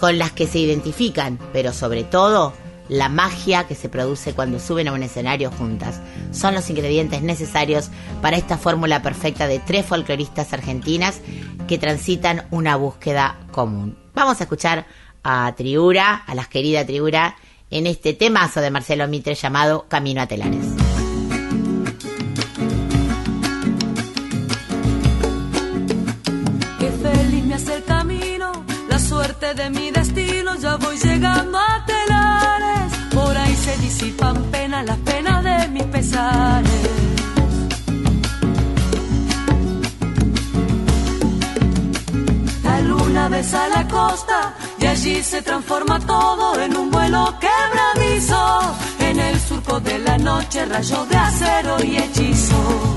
con 0.01 0.19
las 0.19 0.33
que 0.33 0.47
se 0.47 0.59
identifican, 0.59 1.39
pero 1.53 1.73
sobre 1.73 2.05
todo 2.05 2.53
la 2.89 3.09
magia 3.09 3.67
que 3.67 3.75
se 3.75 3.89
produce 3.89 4.33
cuando 4.33 4.59
suben 4.59 4.89
a 4.89 4.93
un 4.93 5.03
escenario 5.03 5.51
juntas. 5.51 6.01
Son 6.33 6.55
los 6.55 6.71
ingredientes 6.71 7.23
necesarios 7.23 7.91
para 8.23 8.37
esta 8.37 8.57
fórmula 8.57 9.03
perfecta 9.03 9.47
de 9.47 9.59
tres 9.59 9.85
folcloristas 9.85 10.53
argentinas 10.53 11.21
que 11.67 11.79
transitan 11.79 12.47
una 12.51 12.77
búsqueda 12.77 13.39
común. 13.53 13.97
Vamos 14.15 14.41
a 14.41 14.45
escuchar 14.45 14.87
a 15.23 15.53
Triura, 15.57 16.15
a 16.15 16.35
las 16.35 16.49
querida 16.49 16.87
Triura, 16.87 17.37
en 17.71 17.87
este 17.87 18.15
temazo 18.15 18.61
de 18.61 18.71
Marcelo 18.71 19.07
Mitre 19.09 19.35
llamado 19.35 19.87
Camino 19.89 20.23
a 20.23 20.27
Telares. 20.27 20.88
De 29.41 29.71
mi 29.71 29.93
destino, 29.93 30.57
ya 30.57 30.77
voy 30.77 30.99
llegando 30.99 31.59
a 31.59 31.85
Telares 31.87 32.93
por 33.15 33.37
ahí 33.37 33.55
se 33.55 33.77
disipan 33.79 34.43
penas, 34.51 34.85
las 34.85 34.97
penas 34.99 35.45
de 35.45 35.69
mis 35.69 35.85
pesares. 35.85 36.71
La 42.65 42.81
luna 42.81 43.29
besa 43.29 43.69
la 43.69 43.87
costa 43.87 44.55
y 44.81 44.87
allí 44.87 45.23
se 45.23 45.41
transforma 45.43 46.01
todo 46.01 46.61
en 46.61 46.77
un 46.77 46.91
vuelo 46.91 47.35
quebradizo. 47.39 48.77
En 48.99 49.21
el 49.21 49.39
surco 49.41 49.79
de 49.81 49.99
la 50.01 50.19
noche, 50.19 50.65
rayos 50.65 51.09
de 51.09 51.17
acero 51.17 51.77
y 51.85 51.97
hechizo. 51.97 52.88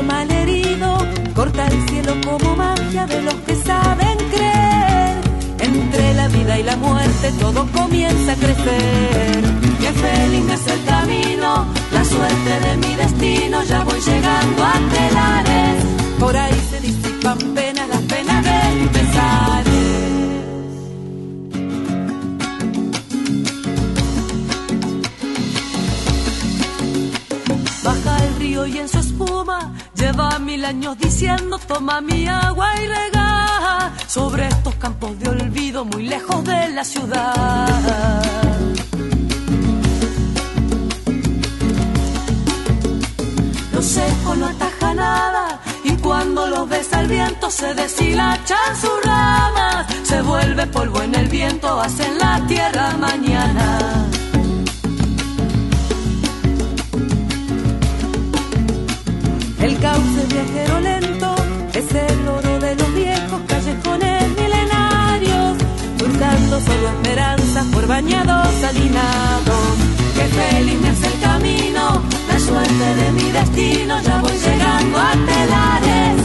Un 0.00 0.06
ocho 0.06 0.12
mal 0.14 0.30
herido 0.30 0.98
corta 1.34 1.66
el 1.66 1.88
cielo 1.88 2.14
como 2.24 2.56
magia 2.56 3.06
de 3.06 3.22
los 3.22 3.34
que 3.46 3.54
saben 3.54 4.16
creer. 4.30 5.20
Entre 5.58 6.14
la 6.14 6.28
vida 6.28 6.58
y 6.58 6.62
la 6.62 6.76
muerte 6.76 7.32
todo 7.38 7.66
comienza 7.72 8.32
a 8.32 8.36
crecer. 8.36 9.42
Qué 9.80 9.92
feliz 9.92 10.44
es 10.54 10.66
el 10.72 10.84
camino, 10.84 11.66
la 11.92 12.04
suerte 12.04 12.60
de 12.66 12.76
mi 12.78 12.94
destino, 12.94 13.62
ya 13.64 13.84
voy 13.84 14.00
llegando 14.00 14.64
a 14.64 14.74
telares. 14.94 15.84
Por 16.18 16.36
ahí 16.36 16.60
se 16.70 16.80
disipan 16.80 17.38
penas 17.54 17.79
Lleva 30.20 30.38
mil 30.38 30.62
años 30.66 30.98
diciendo 30.98 31.58
toma 31.66 32.02
mi 32.02 32.26
agua 32.26 32.74
y 32.76 32.86
rega 32.86 33.90
sobre 34.06 34.48
estos 34.48 34.74
campos 34.74 35.18
de 35.18 35.30
olvido 35.30 35.86
muy 35.86 36.06
lejos 36.06 36.44
de 36.44 36.68
la 36.68 36.84
ciudad. 36.84 38.46
Los 43.72 43.86
secos 43.86 44.36
no 44.36 44.46
ataja 44.46 44.94
nada 44.94 45.60
y 45.84 45.92
cuando 45.96 46.46
los 46.48 46.68
besa 46.68 47.00
el 47.00 47.08
viento 47.08 47.50
se 47.50 47.72
deshilachan 47.72 48.76
sus 48.78 49.02
ramas. 49.02 49.86
Se 50.02 50.20
vuelve 50.20 50.66
polvo 50.66 51.00
en 51.00 51.14
el 51.14 51.28
viento, 51.28 51.80
hacen 51.80 52.18
la 52.18 52.46
tierra 52.46 52.94
mañana. 52.98 54.10
El 59.60 59.78
cauce 59.78 60.26
viajero 60.28 60.80
lento 60.80 61.34
es 61.74 61.94
el 61.94 62.28
oro 62.28 62.58
de 62.58 62.74
los 62.76 62.94
viejos 62.94 63.40
callejones 63.46 64.28
milenarios, 64.30 65.58
buscando 65.98 66.60
solo 66.60 66.88
esperanzas 66.88 67.66
por 67.66 67.86
bañados 67.86 68.48
salinados. 68.60 69.76
Qué 70.14 70.24
feliz 70.24 70.80
me 70.80 70.88
hace 70.88 71.06
el 71.06 71.20
camino, 71.20 72.02
la 72.28 72.38
suerte 72.38 72.94
de 73.00 73.12
mi 73.12 73.30
destino, 73.30 74.00
ya 74.02 74.20
voy 74.22 74.32
llegando 74.32 74.98
a 74.98 75.12
telares. 75.12 76.19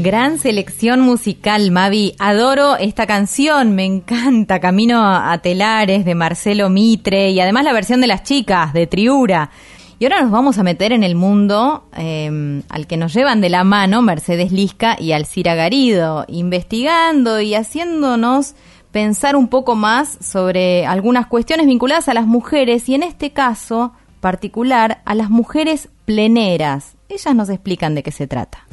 Gran 0.00 0.38
selección 0.38 1.00
musical, 1.00 1.72
Mavi. 1.72 2.14
Adoro 2.20 2.76
esta 2.76 3.04
canción, 3.04 3.74
me 3.74 3.84
encanta. 3.84 4.60
Camino 4.60 5.02
a 5.04 5.36
Telares 5.38 6.04
de 6.04 6.14
Marcelo 6.14 6.70
Mitre 6.70 7.30
y 7.30 7.40
además 7.40 7.64
la 7.64 7.72
versión 7.72 8.00
de 8.00 8.06
las 8.06 8.22
chicas 8.22 8.72
de 8.72 8.86
Triura. 8.86 9.50
Y 9.98 10.04
ahora 10.04 10.22
nos 10.22 10.30
vamos 10.30 10.56
a 10.58 10.62
meter 10.62 10.92
en 10.92 11.02
el 11.02 11.16
mundo 11.16 11.88
em, 11.96 12.62
al 12.68 12.86
que 12.86 12.96
nos 12.96 13.12
llevan 13.12 13.40
de 13.40 13.48
la 13.48 13.64
mano 13.64 14.00
Mercedes 14.00 14.52
Lisca 14.52 14.96
y 15.00 15.10
Alcira 15.10 15.56
Garido, 15.56 16.24
investigando 16.28 17.40
y 17.40 17.56
haciéndonos 17.56 18.54
pensar 18.92 19.34
un 19.34 19.48
poco 19.48 19.74
más 19.74 20.16
sobre 20.20 20.86
algunas 20.86 21.26
cuestiones 21.26 21.66
vinculadas 21.66 22.08
a 22.08 22.14
las 22.14 22.26
mujeres 22.26 22.88
y 22.88 22.94
en 22.94 23.02
este 23.02 23.32
caso 23.32 23.94
particular 24.20 25.02
a 25.04 25.16
las 25.16 25.28
mujeres 25.28 25.88
pleneras. 26.04 26.94
Ellas 27.08 27.34
nos 27.34 27.48
explican 27.48 27.96
de 27.96 28.04
qué 28.04 28.12
se 28.12 28.28
trata. 28.28 28.64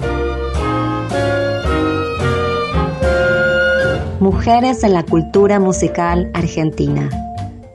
Mujeres 4.25 4.83
en 4.83 4.93
la 4.93 5.03
cultura 5.03 5.59
musical 5.59 6.31
argentina, 6.33 7.11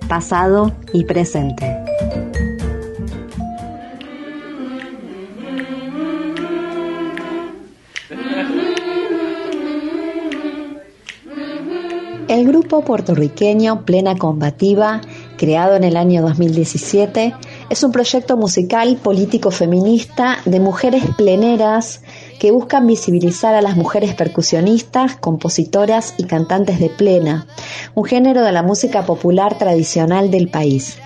pasado 0.08 0.72
y 0.92 1.04
presente. 1.04 1.64
El 12.26 12.48
grupo 12.48 12.84
puertorriqueño 12.84 13.84
Plena 13.84 14.16
Combativa, 14.16 15.02
creado 15.36 15.76
en 15.76 15.84
el 15.84 15.96
año 15.96 16.20
2017, 16.20 17.32
es 17.70 17.84
un 17.84 17.92
proyecto 17.92 18.36
musical 18.36 18.96
político 18.96 19.52
feminista 19.52 20.38
de 20.46 20.58
mujeres 20.58 21.04
pleneras 21.16 22.02
que 22.40 22.50
buscan 22.50 22.86
visibilizar 22.86 23.54
a 23.54 23.60
las 23.60 23.76
mujeres 23.76 24.14
percusionistas, 24.14 25.14
compositoras 25.14 26.14
y 26.16 26.24
cantantes 26.24 26.80
de 26.80 26.88
plena, 26.88 27.46
un 27.94 28.06
género 28.06 28.42
de 28.42 28.50
la 28.50 28.62
música 28.62 29.04
popular 29.04 29.58
tradicional 29.58 30.30
del 30.30 30.48
país. 30.48 30.96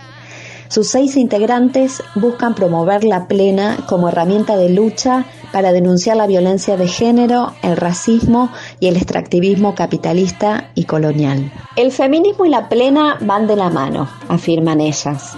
Sus 0.68 0.88
seis 0.88 1.16
integrantes 1.16 2.02
buscan 2.14 2.54
promover 2.54 3.02
la 3.02 3.26
plena 3.26 3.78
como 3.88 4.08
herramienta 4.08 4.56
de 4.56 4.70
lucha 4.70 5.24
para 5.52 5.72
denunciar 5.72 6.16
la 6.16 6.28
violencia 6.28 6.76
de 6.76 6.86
género, 6.86 7.52
el 7.62 7.76
racismo 7.76 8.50
y 8.78 8.86
el 8.86 8.96
extractivismo 8.96 9.74
capitalista 9.74 10.70
y 10.76 10.84
colonial. 10.84 11.52
El 11.76 11.90
feminismo 11.90 12.46
y 12.46 12.48
la 12.48 12.68
plena 12.68 13.18
van 13.20 13.48
de 13.48 13.56
la 13.56 13.70
mano, 13.70 14.08
afirman 14.28 14.80
ellas 14.80 15.36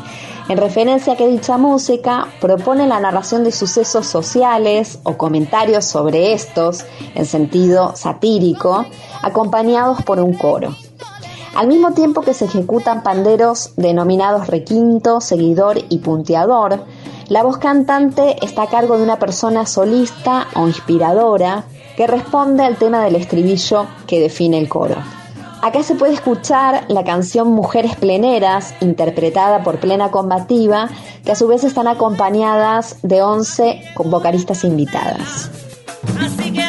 en 0.48 0.58
referencia 0.58 1.14
a 1.14 1.16
que 1.16 1.26
dicha 1.26 1.58
música 1.58 2.28
propone 2.40 2.86
la 2.86 3.00
narración 3.00 3.42
de 3.42 3.52
sucesos 3.52 4.06
sociales 4.06 5.00
o 5.02 5.16
comentarios 5.16 5.84
sobre 5.84 6.32
estos, 6.32 6.84
en 7.14 7.26
sentido 7.26 7.96
satírico, 7.96 8.86
acompañados 9.22 10.02
por 10.02 10.20
un 10.20 10.34
coro. 10.34 10.74
Al 11.56 11.68
mismo 11.68 11.92
tiempo 11.92 12.20
que 12.20 12.34
se 12.34 12.44
ejecutan 12.44 13.02
panderos 13.02 13.72
denominados 13.76 14.46
requinto, 14.46 15.20
seguidor 15.20 15.78
y 15.88 15.98
punteador, 15.98 16.84
la 17.28 17.42
voz 17.42 17.58
cantante 17.58 18.36
está 18.44 18.64
a 18.64 18.68
cargo 18.68 18.98
de 18.98 19.02
una 19.02 19.18
persona 19.18 19.66
solista 19.66 20.46
o 20.54 20.68
inspiradora 20.68 21.64
que 21.96 22.06
responde 22.06 22.62
al 22.62 22.76
tema 22.76 23.02
del 23.02 23.16
estribillo 23.16 23.86
que 24.06 24.20
define 24.20 24.58
el 24.58 24.68
coro. 24.68 24.96
Acá 25.62 25.82
se 25.82 25.94
puede 25.94 26.14
escuchar 26.14 26.84
la 26.88 27.02
canción 27.04 27.48
Mujeres 27.48 27.96
Pleneras, 27.96 28.74
interpretada 28.80 29.62
por 29.62 29.78
Plena 29.78 30.10
Combativa, 30.10 30.88
que 31.24 31.32
a 31.32 31.34
su 31.34 31.48
vez 31.48 31.64
están 31.64 31.88
acompañadas 31.88 32.96
de 33.02 33.22
11 33.22 33.82
con 33.94 34.10
vocalistas 34.10 34.64
invitadas. 34.64 35.50
Así 36.20 36.52
que 36.52 36.65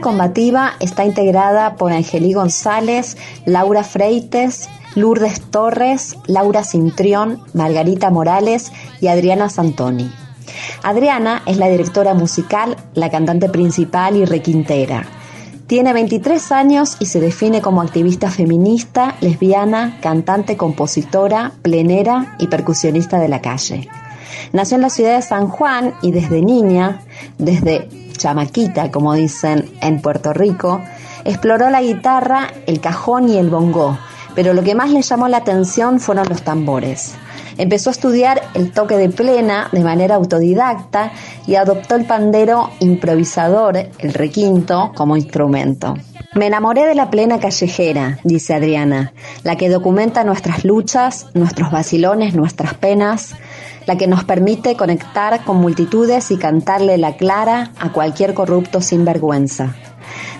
Combativa 0.00 0.72
está 0.80 1.04
integrada 1.04 1.76
por 1.76 1.92
Angelí 1.92 2.32
González, 2.32 3.16
Laura 3.44 3.84
Freites, 3.84 4.68
Lourdes 4.94 5.40
Torres, 5.50 6.16
Laura 6.26 6.64
Cintrión, 6.64 7.42
Margarita 7.54 8.10
Morales 8.10 8.72
y 9.00 9.08
Adriana 9.08 9.48
Santoni. 9.48 10.10
Adriana 10.82 11.42
es 11.46 11.58
la 11.58 11.68
directora 11.68 12.14
musical, 12.14 12.76
la 12.94 13.10
cantante 13.10 13.48
principal 13.48 14.16
y 14.16 14.24
requintera. 14.24 15.06
Tiene 15.66 15.92
23 15.92 16.52
años 16.52 16.96
y 17.00 17.06
se 17.06 17.20
define 17.20 17.60
como 17.60 17.82
activista 17.82 18.30
feminista, 18.30 19.16
lesbiana, 19.20 19.98
cantante, 20.00 20.56
compositora, 20.56 21.52
plenera 21.62 22.36
y 22.38 22.46
percusionista 22.46 23.18
de 23.18 23.28
la 23.28 23.40
calle. 23.40 23.88
Nació 24.52 24.76
en 24.76 24.82
la 24.82 24.90
ciudad 24.90 25.16
de 25.16 25.22
San 25.22 25.48
Juan 25.48 25.94
y 26.02 26.12
desde 26.12 26.40
niña, 26.40 27.02
desde 27.38 27.88
chamaquita, 28.18 28.90
como 28.90 29.14
dicen 29.14 29.70
en 29.80 30.00
Puerto 30.00 30.32
Rico, 30.32 30.82
exploró 31.24 31.70
la 31.70 31.82
guitarra, 31.82 32.48
el 32.66 32.80
cajón 32.80 33.28
y 33.28 33.38
el 33.38 33.50
bongó, 33.50 33.98
pero 34.34 34.54
lo 34.54 34.62
que 34.62 34.74
más 34.74 34.90
le 34.90 35.02
llamó 35.02 35.28
la 35.28 35.38
atención 35.38 36.00
fueron 36.00 36.28
los 36.28 36.42
tambores. 36.42 37.14
Empezó 37.58 37.90
a 37.90 37.92
estudiar 37.92 38.42
el 38.54 38.72
toque 38.72 38.96
de 38.96 39.08
plena 39.08 39.68
de 39.72 39.82
manera 39.82 40.16
autodidacta 40.16 41.12
y 41.46 41.54
adoptó 41.54 41.94
el 41.94 42.04
pandero 42.04 42.70
improvisador, 42.80 43.78
el 43.98 44.12
requinto, 44.12 44.92
como 44.94 45.16
instrumento. 45.16 45.94
Me 46.34 46.48
enamoré 46.48 46.84
de 46.84 46.94
la 46.94 47.10
plena 47.10 47.40
callejera, 47.40 48.18
dice 48.22 48.52
Adriana, 48.52 49.14
la 49.42 49.56
que 49.56 49.70
documenta 49.70 50.22
nuestras 50.22 50.66
luchas, 50.66 51.28
nuestros 51.32 51.70
vacilones, 51.70 52.34
nuestras 52.34 52.74
penas, 52.74 53.34
la 53.86 53.96
que 53.96 54.06
nos 54.06 54.24
permite 54.24 54.76
conectar 54.76 55.44
con 55.44 55.56
multitudes 55.58 56.30
y 56.30 56.36
cantarle 56.36 56.98
la 56.98 57.16
clara 57.16 57.70
a 57.78 57.92
cualquier 57.92 58.34
corrupto 58.34 58.80
sin 58.80 59.04
vergüenza. 59.04 59.74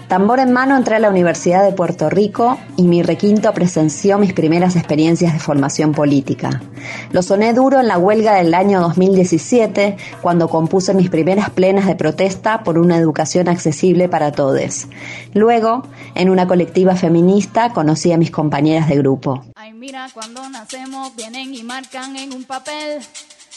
Tambor 0.09 0.39
en 0.39 0.53
mano 0.53 0.77
entré 0.77 0.95
a 0.95 0.99
la 1.01 1.11
Universidad 1.11 1.65
de 1.65 1.73
Puerto 1.73 2.09
Rico 2.09 2.59
y 2.77 2.85
mi 2.85 3.03
requinto 3.03 3.53
presenció 3.53 4.19
mis 4.19 4.33
primeras 4.33 4.77
experiencias 4.77 5.33
de 5.33 5.41
formación 5.41 5.93
política. 5.93 6.63
Lo 7.11 7.23
soné 7.23 7.53
duro 7.53 7.81
en 7.81 7.89
la 7.89 7.99
huelga 7.99 8.35
del 8.35 8.55
año 8.55 8.81
2017, 8.81 9.97
cuando 10.23 10.49
compuse 10.49 10.95
mis 10.95 11.11
primeras 11.11 11.51
plenas 11.51 11.87
de 11.87 11.97
protesta 11.97 12.63
por 12.63 12.79
una 12.79 12.99
educación 12.99 13.49
accesible 13.49 14.09
para 14.09 14.31
todos. 14.31 14.87
Luego, 15.35 15.83
en 16.15 16.31
una 16.31 16.47
colectiva 16.47 16.95
feminista, 16.95 17.73
conocí 17.73 18.13
a 18.13 18.17
mis 18.17 18.31
compañeras 18.31 18.89
de 18.89 18.99
grupo. 18.99 19.43
Ay, 19.57 19.73
mira, 19.73 20.09
cuando 20.15 20.49
nacemos 20.49 21.17
vienen 21.17 21.53
y 21.53 21.65
marcan 21.65 22.15
en 22.15 22.33
un 22.33 22.45
papel 22.45 23.01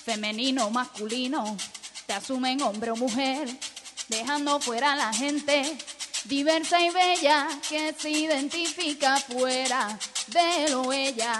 femenino 0.10 0.66
o 0.66 0.72
masculino, 0.72 1.56
te 2.08 2.14
asumen 2.14 2.64
hombre 2.64 2.90
o 2.90 2.96
mujer, 2.96 3.48
dejando 4.08 4.60
fuera 4.60 4.94
a 4.94 4.96
la 4.96 5.14
gente 5.14 5.78
diversa 6.24 6.82
y 6.82 6.90
bella 6.90 7.48
que 7.70 7.94
se 7.94 8.10
identifica 8.10 9.18
fuera 9.18 10.00
de 10.28 10.70
lo 10.72 10.92
ella. 10.92 11.40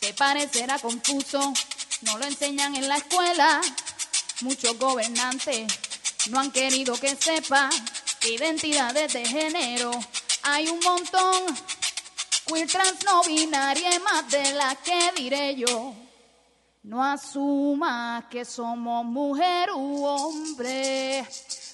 Te 0.00 0.12
parecerá 0.12 0.76
confuso, 0.80 1.52
no 2.02 2.18
lo 2.18 2.24
enseñan 2.24 2.74
en 2.74 2.88
la 2.88 2.96
escuela. 2.96 3.60
Muchos 4.40 4.76
gobernantes 4.76 5.72
no 6.30 6.40
han 6.40 6.50
querido 6.50 6.98
que 6.98 7.14
sepa 7.14 7.70
que 8.18 8.34
identidades 8.34 9.12
de 9.12 9.24
género 9.24 9.92
hay 10.42 10.66
un 10.66 10.80
montón. 10.80 11.44
Queer 12.46 12.66
trans 12.66 13.04
no 13.04 13.22
binaria 13.22 14.00
más 14.00 14.28
de 14.28 14.52
la 14.52 14.74
que 14.74 15.12
diré 15.16 15.54
yo. 15.54 16.03
No 16.84 17.02
asuma 17.02 18.26
que 18.30 18.44
somos 18.44 19.06
mujer 19.06 19.70
u 19.74 20.04
hombre 20.04 21.26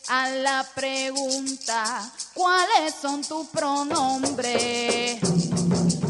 a 0.09 0.29
la 0.29 0.65
pregunta, 0.73 2.13
¿cuáles 2.33 2.95
son 2.95 3.21
tus 3.23 3.49
pronombres? 3.49 5.21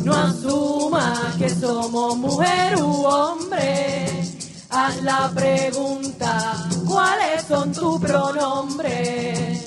No 0.05 0.13
asuma 0.13 1.35
que 1.39 1.49
somos 1.49 2.19
mujer 2.19 2.77
u 2.77 3.07
hombre. 3.07 4.23
Haz 4.69 5.03
la 5.03 5.31
pregunta, 5.35 6.69
¿cuáles 6.87 7.47
son 7.49 7.73
tus 7.73 7.99
pronombres? 8.03 9.61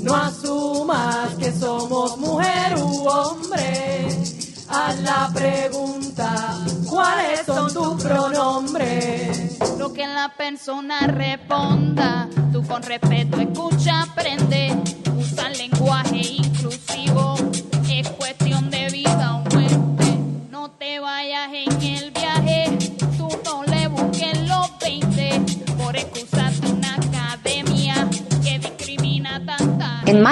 No 0.00 0.16
asumas 0.16 1.36
que 1.38 1.52
somos 1.52 2.18
mujer 2.18 2.76
u 2.76 3.06
hombre. 3.08 4.41
Haz 4.74 5.00
la 5.02 5.30
pregunta, 5.34 6.58
¿cuáles 6.88 7.44
son 7.44 7.72
tus 7.74 8.02
pronombres? 8.02 9.58
Lo 9.78 9.92
que 9.92 10.06
la 10.06 10.32
persona 10.34 11.06
responda, 11.06 12.26
tú 12.52 12.66
con 12.66 12.82
respeto 12.82 13.38
escucha, 13.38 14.02
aprende, 14.02 14.74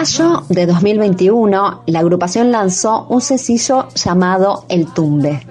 mayo 0.00 0.44
de 0.48 0.64
2021, 0.64 1.82
la 1.84 1.98
agrupación 1.98 2.50
lanzó 2.50 3.04
un 3.10 3.20
sencillo 3.20 3.88
llamado 3.94 4.64
El 4.70 4.86
Tumbe, 4.94 5.46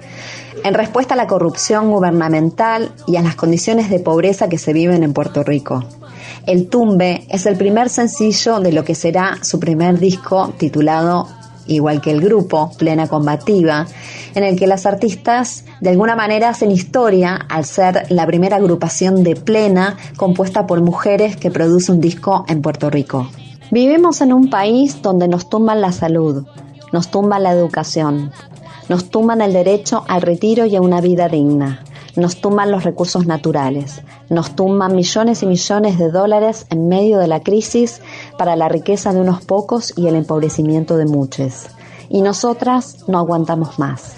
en 0.64 0.74
respuesta 0.74 1.14
a 1.14 1.16
la 1.16 1.28
corrupción 1.28 1.92
gubernamental 1.92 2.90
y 3.06 3.14
a 3.14 3.22
las 3.22 3.36
condiciones 3.36 3.90
de 3.90 4.00
pobreza 4.00 4.48
que 4.48 4.58
se 4.58 4.72
viven 4.72 5.04
en 5.04 5.12
Puerto 5.12 5.44
Rico. 5.44 5.84
El 6.48 6.68
Tumbe 6.68 7.28
es 7.28 7.46
el 7.46 7.56
primer 7.56 7.90
sencillo 7.90 8.58
de 8.58 8.72
lo 8.72 8.82
que 8.82 8.96
será 8.96 9.38
su 9.40 9.60
primer 9.60 10.00
disco 10.00 10.52
titulado 10.58 11.28
igual 11.68 12.00
que 12.00 12.10
el 12.10 12.20
grupo, 12.20 12.72
Plena 12.76 13.06
Combativa, 13.06 13.86
en 14.34 14.42
el 14.42 14.58
que 14.58 14.66
las 14.66 14.84
artistas 14.84 15.64
de 15.80 15.90
alguna 15.90 16.16
manera 16.16 16.48
hacen 16.48 16.72
historia 16.72 17.36
al 17.48 17.64
ser 17.64 18.06
la 18.08 18.26
primera 18.26 18.56
agrupación 18.56 19.22
de 19.22 19.36
Plena 19.36 19.96
compuesta 20.16 20.66
por 20.66 20.80
mujeres 20.80 21.36
que 21.36 21.52
produce 21.52 21.92
un 21.92 22.00
disco 22.00 22.44
en 22.48 22.62
Puerto 22.62 22.90
Rico. 22.90 23.28
Vivimos 23.72 24.20
en 24.20 24.32
un 24.32 24.50
país 24.50 25.00
donde 25.00 25.28
nos 25.28 25.48
tumban 25.48 25.80
la 25.80 25.92
salud, 25.92 26.44
nos 26.92 27.08
tumban 27.12 27.44
la 27.44 27.52
educación, 27.52 28.32
nos 28.88 29.10
tumban 29.10 29.40
el 29.42 29.52
derecho 29.52 30.02
al 30.08 30.22
retiro 30.22 30.66
y 30.66 30.74
a 30.74 30.80
una 30.80 31.00
vida 31.00 31.28
digna, 31.28 31.84
nos 32.16 32.40
tumban 32.40 32.72
los 32.72 32.82
recursos 32.82 33.26
naturales, 33.26 34.02
nos 34.28 34.56
tumban 34.56 34.96
millones 34.96 35.44
y 35.44 35.46
millones 35.46 35.98
de 36.00 36.10
dólares 36.10 36.66
en 36.70 36.88
medio 36.88 37.20
de 37.20 37.28
la 37.28 37.44
crisis 37.44 38.00
para 38.36 38.56
la 38.56 38.68
riqueza 38.68 39.12
de 39.12 39.20
unos 39.20 39.44
pocos 39.44 39.92
y 39.96 40.08
el 40.08 40.16
empobrecimiento 40.16 40.96
de 40.96 41.06
muchos. 41.06 41.68
Y 42.08 42.22
nosotras 42.22 43.04
no 43.06 43.18
aguantamos 43.18 43.78
más. 43.78 44.14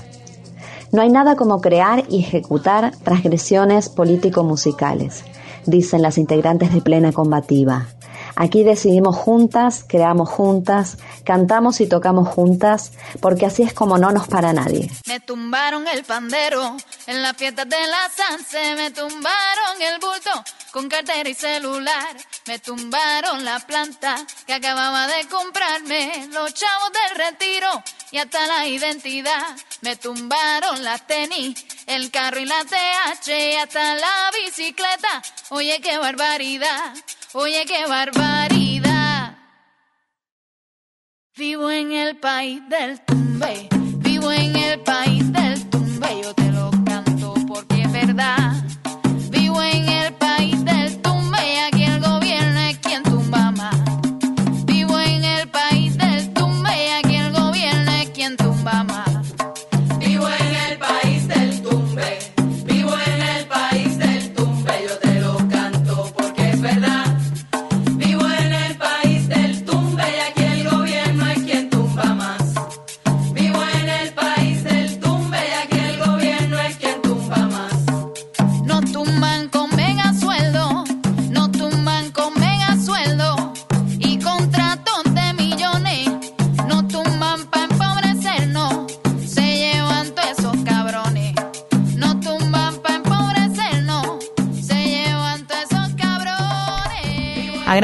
No 0.93 1.03
hay 1.03 1.11
nada 1.11 1.37
como 1.37 1.61
crear 1.61 2.05
y 2.09 2.21
ejecutar 2.21 2.93
transgresiones 3.05 3.91
político-musicales, 3.91 5.25
dicen 5.67 6.01
las 6.01 6.17
integrantes 6.17 6.73
de 6.73 6.81
Plena 6.81 7.12
Combativa. 7.12 7.88
Aquí 8.37 8.64
decidimos 8.64 9.16
juntas, 9.16 9.85
creamos 9.87 10.29
juntas, 10.29 10.99
cantamos 11.25 11.81
y 11.81 11.87
tocamos 11.87 12.29
juntas, 12.29 12.92
porque 13.21 13.47
así 13.47 13.62
es 13.62 13.75
como 13.75 13.99
no 13.99 14.11
nos 14.12 14.29
para 14.29 14.53
nadie. 14.53 14.90
Me 15.07 15.21
tumbaron 15.21 15.87
el 15.88 16.05
pandero 16.05 16.77
en 17.07 17.23
la 17.23 17.35
fiesta 17.35 17.64
de 17.64 17.87
la 17.87 18.09
Sanse, 18.14 18.75
me 18.77 18.90
tumbaron 18.90 19.83
el 19.83 20.01
bulto 20.01 20.31
con 20.73 20.88
cartera 20.88 21.29
y 21.29 21.35
celular, 21.35 22.16
me 22.47 22.59
tumbaron 22.59 23.45
la 23.45 23.61
planta 23.61 24.16
que 24.47 24.55
acababa 24.55 25.07
de 25.07 25.29
comprarme, 25.29 26.29
los 26.33 26.55
chavos 26.55 26.90
del 26.92 27.27
retiro 27.27 27.68
y 28.11 28.18
hasta 28.18 28.47
la 28.47 28.66
identidad, 28.66 29.57
me 29.83 29.97
tumbaron 29.97 30.83
las 30.83 31.07
tenis, 31.07 31.64
el 31.87 32.11
carro 32.11 32.40
y 32.40 32.47
la 32.47 32.64
TH 32.64 33.29
y 33.29 33.57
hasta 33.57 33.97
la 33.97 34.31
bicicleta, 34.45 35.23
oye 35.51 35.79
qué 35.83 35.99
barbaridad, 35.99 36.95
oye 37.35 37.64
qué 37.66 37.87
barbaridad. 37.87 39.38
Vivo 41.37 41.71
en 41.71 41.92
el 41.92 42.18
país 42.18 42.61
del 42.68 43.01
tumbe, 43.05 43.68
vivo 43.99 44.31
en 44.31 44.55
el 44.55 44.81
país 44.81 45.33
del 45.33 45.71
tumbe, 45.71 45.71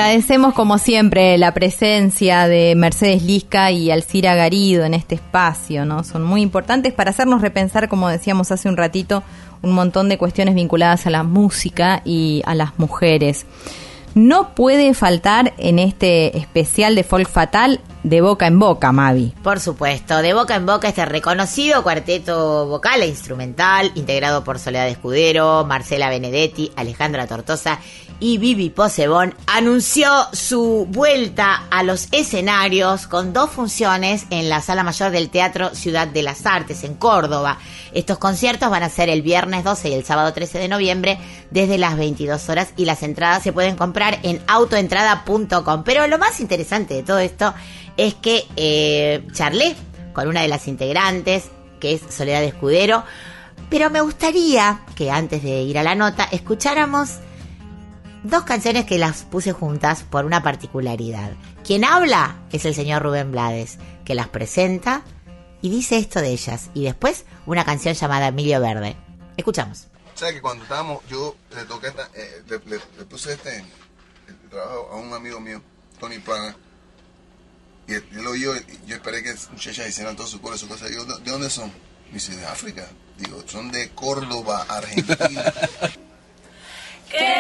Agradecemos 0.09 0.55
como 0.55 0.79
siempre 0.79 1.37
la 1.37 1.53
presencia 1.53 2.49
de 2.49 2.75
Mercedes 2.75 3.23
Lisca 3.23 3.71
y 3.73 3.91
Alcira 3.91 4.35
Garido 4.35 4.87
en 4.87 4.95
este 4.95 5.17
espacio, 5.17 5.85
¿no? 5.85 6.03
Son 6.03 6.23
muy 6.23 6.41
importantes 6.41 6.95
para 6.95 7.11
hacernos 7.11 7.43
repensar, 7.43 7.91
como 7.91 8.09
decíamos 8.09 8.51
hace 8.51 8.71
un 8.71 8.79
ratito, 8.79 9.23
un 9.61 9.73
montón 9.73 10.09
de 10.09 10.17
cuestiones 10.17 10.55
vinculadas 10.55 11.07
a 11.07 11.11
la 11.11 11.25
música 11.25 12.01
y 12.07 12.41
a 12.47 12.55
las 12.55 12.79
mujeres. 12.79 13.45
No 14.15 14.55
puede 14.55 14.95
faltar 14.95 15.53
en 15.59 15.79
este 15.79 16.39
especial 16.39 16.95
de 16.95 17.05
Folk 17.05 17.29
Fatal 17.29 17.79
de 18.03 18.23
boca 18.23 18.47
en 18.47 18.59
boca, 18.59 18.91
Mavi. 18.93 19.35
Por 19.43 19.61
supuesto, 19.61 20.23
de 20.23 20.33
boca 20.33 20.57
en 20.57 20.65
boca 20.65 20.89
este 20.89 21.05
reconocido 21.05 21.83
cuarteto 21.83 22.67
vocal 22.67 23.03
e 23.03 23.09
instrumental 23.09 23.93
integrado 23.95 24.43
por 24.43 24.59
Soledad 24.59 24.89
Escudero, 24.89 25.67
Marcela 25.67 26.09
Benedetti, 26.09 26.73
Alejandra 26.77 27.27
Tortosa 27.27 27.79
y 28.21 28.39
Vivi 28.39 28.71
Posebón 28.71 29.35
anunció 29.47 30.11
su 30.33 30.87
vuelta 30.91 31.67
a 31.71 31.83
los 31.83 32.09
escenarios 32.11 33.07
con 33.07 33.33
dos 33.33 33.51
funciones 33.51 34.27
en 34.31 34.49
la 34.49 34.61
Sala 34.61 34.83
Mayor 34.83 35.11
del 35.11 35.31
Teatro 35.31 35.75
Ciudad 35.75 36.09
de 36.09 36.23
las 36.23 36.45
Artes 36.45 36.83
en 36.85 36.95
Córdoba. 36.95 37.59
Estos 37.93 38.19
conciertos 38.19 38.71
van 38.71 38.83
a 38.83 38.89
ser 38.89 39.09
el 39.09 39.23
viernes 39.23 39.65
12 39.65 39.91
y 39.91 39.95
el 39.95 40.05
sábado 40.05 40.33
13 40.33 40.59
de 40.59 40.69
noviembre 40.69 41.19
desde 41.51 41.79
las 41.79 41.97
22 41.97 42.49
horas 42.49 42.73
y 42.77 42.85
las 42.85 43.03
entradas 43.03 43.43
se 43.43 43.53
pueden 43.53 43.77
comprar 43.77 44.19
en 44.23 44.43
autoentrada.com. 44.47 45.85
Pero 45.85 46.07
lo 46.07 46.19
más 46.19 46.41
interesante 46.41 46.95
de 46.95 47.03
todo 47.03 47.19
esto 47.19 47.55
es 47.97 48.15
que 48.15 48.45
eh, 48.57 49.27
charlé 49.33 49.77
con 50.13 50.27
una 50.27 50.43
de 50.43 50.49
las 50.49 50.67
integrantes, 50.67 51.45
que 51.79 51.95
es 51.95 52.03
Soledad 52.11 52.43
Escudero, 52.43 53.05
pero 53.71 53.91
me 53.91 54.01
gustaría 54.01 54.81
que 54.97 55.11
antes 55.11 55.43
de 55.43 55.63
ir 55.63 55.79
a 55.79 55.83
la 55.83 55.95
nota 55.95 56.29
escucháramos 56.33 57.19
dos 58.23 58.45
canciones 58.45 58.85
que 58.85 58.99
las 58.99 59.23
puse 59.23 59.53
juntas 59.53 60.03
por 60.03 60.25
una 60.25 60.43
particularidad. 60.43 61.33
Quien 61.65 61.85
habla 61.85 62.37
es 62.53 62.65
el 62.65 62.75
señor 62.75 63.03
Rubén 63.03 63.33
Blades, 63.33 63.79
que 64.05 64.15
las 64.15 64.29
presenta 64.29 65.03
y 65.61 65.71
dice 65.71 65.99
esto 65.99 66.21
de 66.21 66.31
ellas. 66.31 66.71
Y 66.75 66.85
después 66.85 67.25
una 67.47 67.65
canción 67.65 67.95
llamada 67.95 68.29
Emilio 68.29 68.61
Verde. 68.61 68.97
Escuchamos. 69.37 69.87
¿Sabes 70.15 70.35
que 70.35 70.41
cuando 70.41 70.65
estábamos, 70.65 71.05
yo 71.09 71.37
le 71.55 71.65
toqué, 71.65 71.89
eh, 72.15 72.43
le, 72.49 72.79
puse 73.05 73.35
este 73.35 73.65
trabajo 74.51 74.91
a 74.93 74.97
un 74.97 75.13
amigo 75.13 75.39
mío, 75.39 75.63
Tony 76.01 76.19
Plana, 76.19 76.57
y 77.87 77.95
él, 77.95 78.05
lo 78.13 78.33
oyó, 78.33 78.53
yo 78.87 78.97
esperé 78.97 79.23
que 79.23 79.35
muchachas 79.53 79.89
hicieran 79.89 80.17
todo 80.17 80.27
su 80.27 80.41
coro 80.41 80.57
y 80.57 80.59
su 80.59 80.69
cosa. 80.69 80.89
Digo, 80.89 81.05
¿de 81.05 81.31
dónde 81.31 81.49
son? 81.49 81.71
Me 82.09 82.15
dice, 82.15 82.37
de 82.37 82.45
África. 82.47 82.87
Digo, 83.17 83.43
son 83.47 83.71
de 83.71 83.91
Córdoba, 83.91 84.67
Argentina. 84.69 85.53
Que 87.11 87.33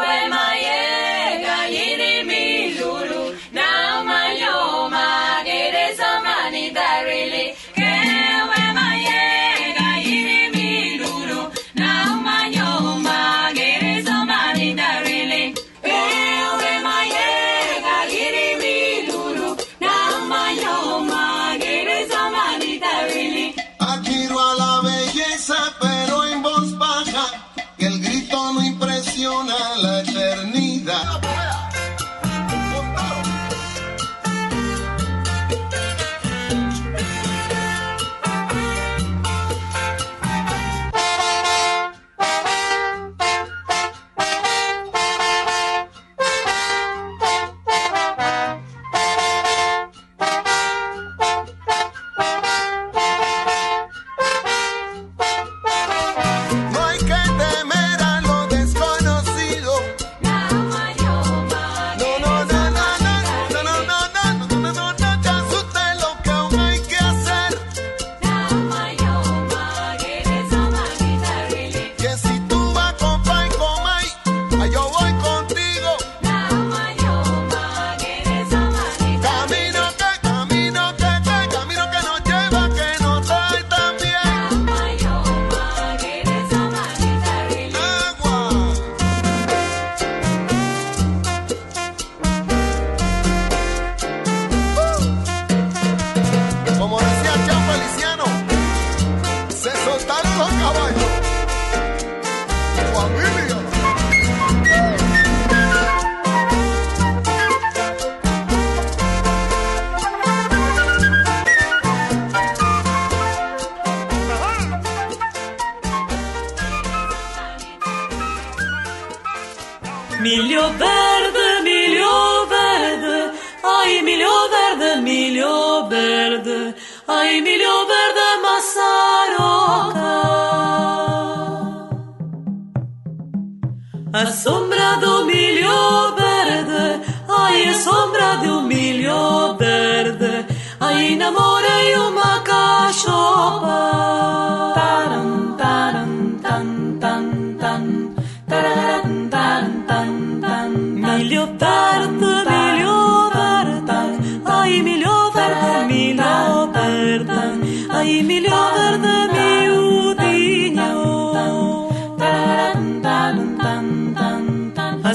we 0.00 0.28
maye 0.28 1.40
ga. 1.42 2.55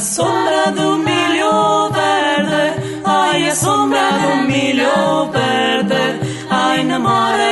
sombra 0.01 0.71
de 0.71 0.85
un 0.85 1.03
milio 1.03 1.89
verde, 1.91 2.73
ay, 3.05 3.45
a 3.49 3.55
sombra 3.55 4.09
de 4.17 4.27
un 4.33 4.47
milio 4.47 5.31
verde, 5.31 6.19
ay, 6.49 6.83
namare. 6.85 7.50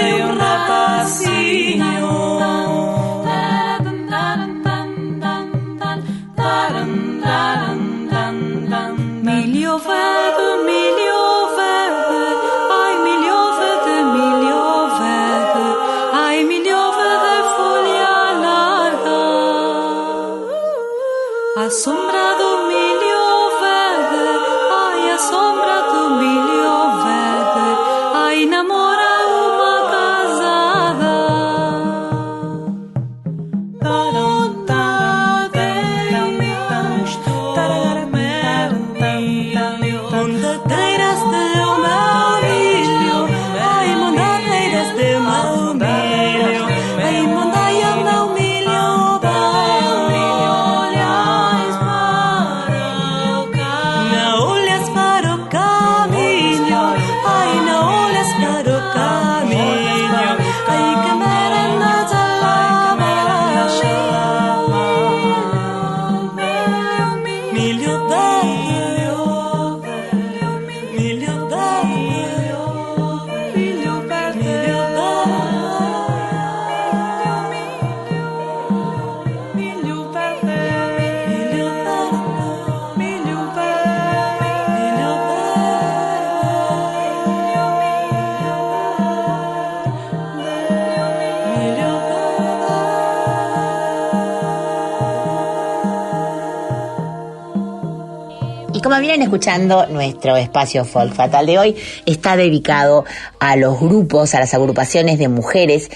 Como 98.81 98.99
vienen 98.99 99.21
escuchando, 99.21 99.87
nuestro 99.87 100.37
espacio 100.37 100.85
folk 100.85 101.13
fatal 101.13 101.45
de 101.45 101.59
hoy 101.59 101.75
está 102.05 102.35
dedicado 102.35 103.05
a 103.39 103.55
los 103.55 103.79
grupos, 103.79 104.35
a 104.35 104.39
las 104.39 104.53
agrupaciones 104.53 105.17
de 105.17 105.27
mujeres 105.27 105.89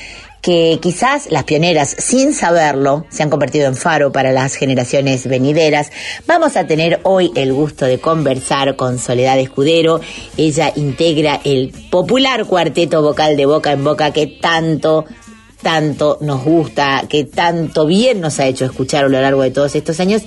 que 0.44 0.78
quizás 0.82 1.32
las 1.32 1.46
pioneras, 1.46 1.96
sin 1.98 2.34
saberlo, 2.34 3.06
se 3.10 3.24
han 3.24 3.30
convertido 3.30 3.66
en 3.66 3.78
faro 3.78 4.12
para 4.12 4.34
las 4.34 4.56
generaciones 4.56 5.26
venideras. 5.26 5.90
Vamos 6.28 6.58
a 6.58 6.68
tener 6.68 7.00
hoy 7.04 7.32
el 7.36 7.54
gusto 7.54 7.86
de 7.86 8.00
conversar 8.00 8.76
con 8.76 9.00
Soledad 9.00 9.40
Escudero. 9.40 10.02
Ella 10.36 10.74
integra 10.76 11.40
el 11.46 11.72
popular 11.90 12.44
cuarteto 12.46 13.02
vocal 13.02 13.38
de 13.38 13.46
Boca 13.46 13.72
en 13.72 13.86
Boca 13.86 14.12
que 14.12 14.28
tanto 14.28 15.06
tanto 15.64 16.20
nos 16.22 16.44
gusta, 16.44 17.06
que 17.10 17.24
tanto 17.24 17.88
bien 17.88 18.22
nos 18.22 18.40
ha 18.40 18.46
hecho 18.46 18.66
escuchar 18.66 19.06
a 19.06 19.10
lo 19.10 19.20
largo 19.20 19.42
de 19.42 19.52
todos 19.52 19.74
estos 19.76 20.00
años 20.00 20.22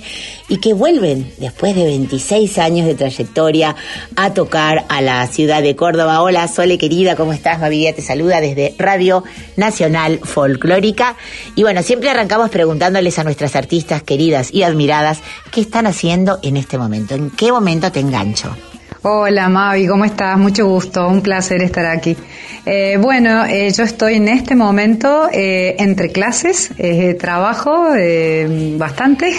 y 0.49 0.57
que 0.57 0.73
vuelven 0.73 1.31
después 1.37 1.75
de 1.75 1.85
26 1.85 2.57
años 2.57 2.87
de 2.87 2.95
trayectoria 2.95 3.75
a 4.15 4.33
tocar 4.33 4.85
a 4.89 5.01
la 5.01 5.25
ciudad 5.27 5.61
de 5.61 5.75
Córdoba. 5.75 6.21
Hola 6.21 6.47
Sole 6.47 6.77
querida, 6.77 7.15
¿cómo 7.15 7.31
estás? 7.31 7.59
Mavidia 7.59 7.95
te 7.95 8.01
saluda 8.01 8.41
desde 8.41 8.75
Radio 8.77 9.23
Nacional 9.55 10.19
Folclórica. 10.23 11.15
Y 11.55 11.63
bueno, 11.63 11.83
siempre 11.83 12.09
arrancamos 12.09 12.49
preguntándoles 12.49 13.19
a 13.19 13.23
nuestras 13.23 13.55
artistas 13.55 14.03
queridas 14.03 14.53
y 14.53 14.63
admiradas 14.63 15.19
qué 15.51 15.61
están 15.61 15.87
haciendo 15.87 16.39
en 16.41 16.57
este 16.57 16.77
momento, 16.77 17.15
en 17.15 17.29
qué 17.29 17.51
momento 17.51 17.91
te 17.91 17.99
engancho. 17.99 18.55
Hola 19.03 19.47
Mavi, 19.47 19.87
¿cómo 19.87 20.05
estás? 20.05 20.39
Mucho 20.39 20.65
gusto, 20.65 21.07
un 21.07 21.21
placer 21.21 21.61
estar 21.61 21.85
aquí. 21.85 22.17
Eh, 22.65 22.97
bueno, 22.99 23.45
eh, 23.45 23.71
yo 23.71 23.83
estoy 23.83 24.15
en 24.15 24.27
este 24.27 24.55
momento 24.55 25.29
eh, 25.31 25.75
entre 25.79 26.11
clases, 26.11 26.71
trabajo 27.19 27.89
bastante, 28.77 29.31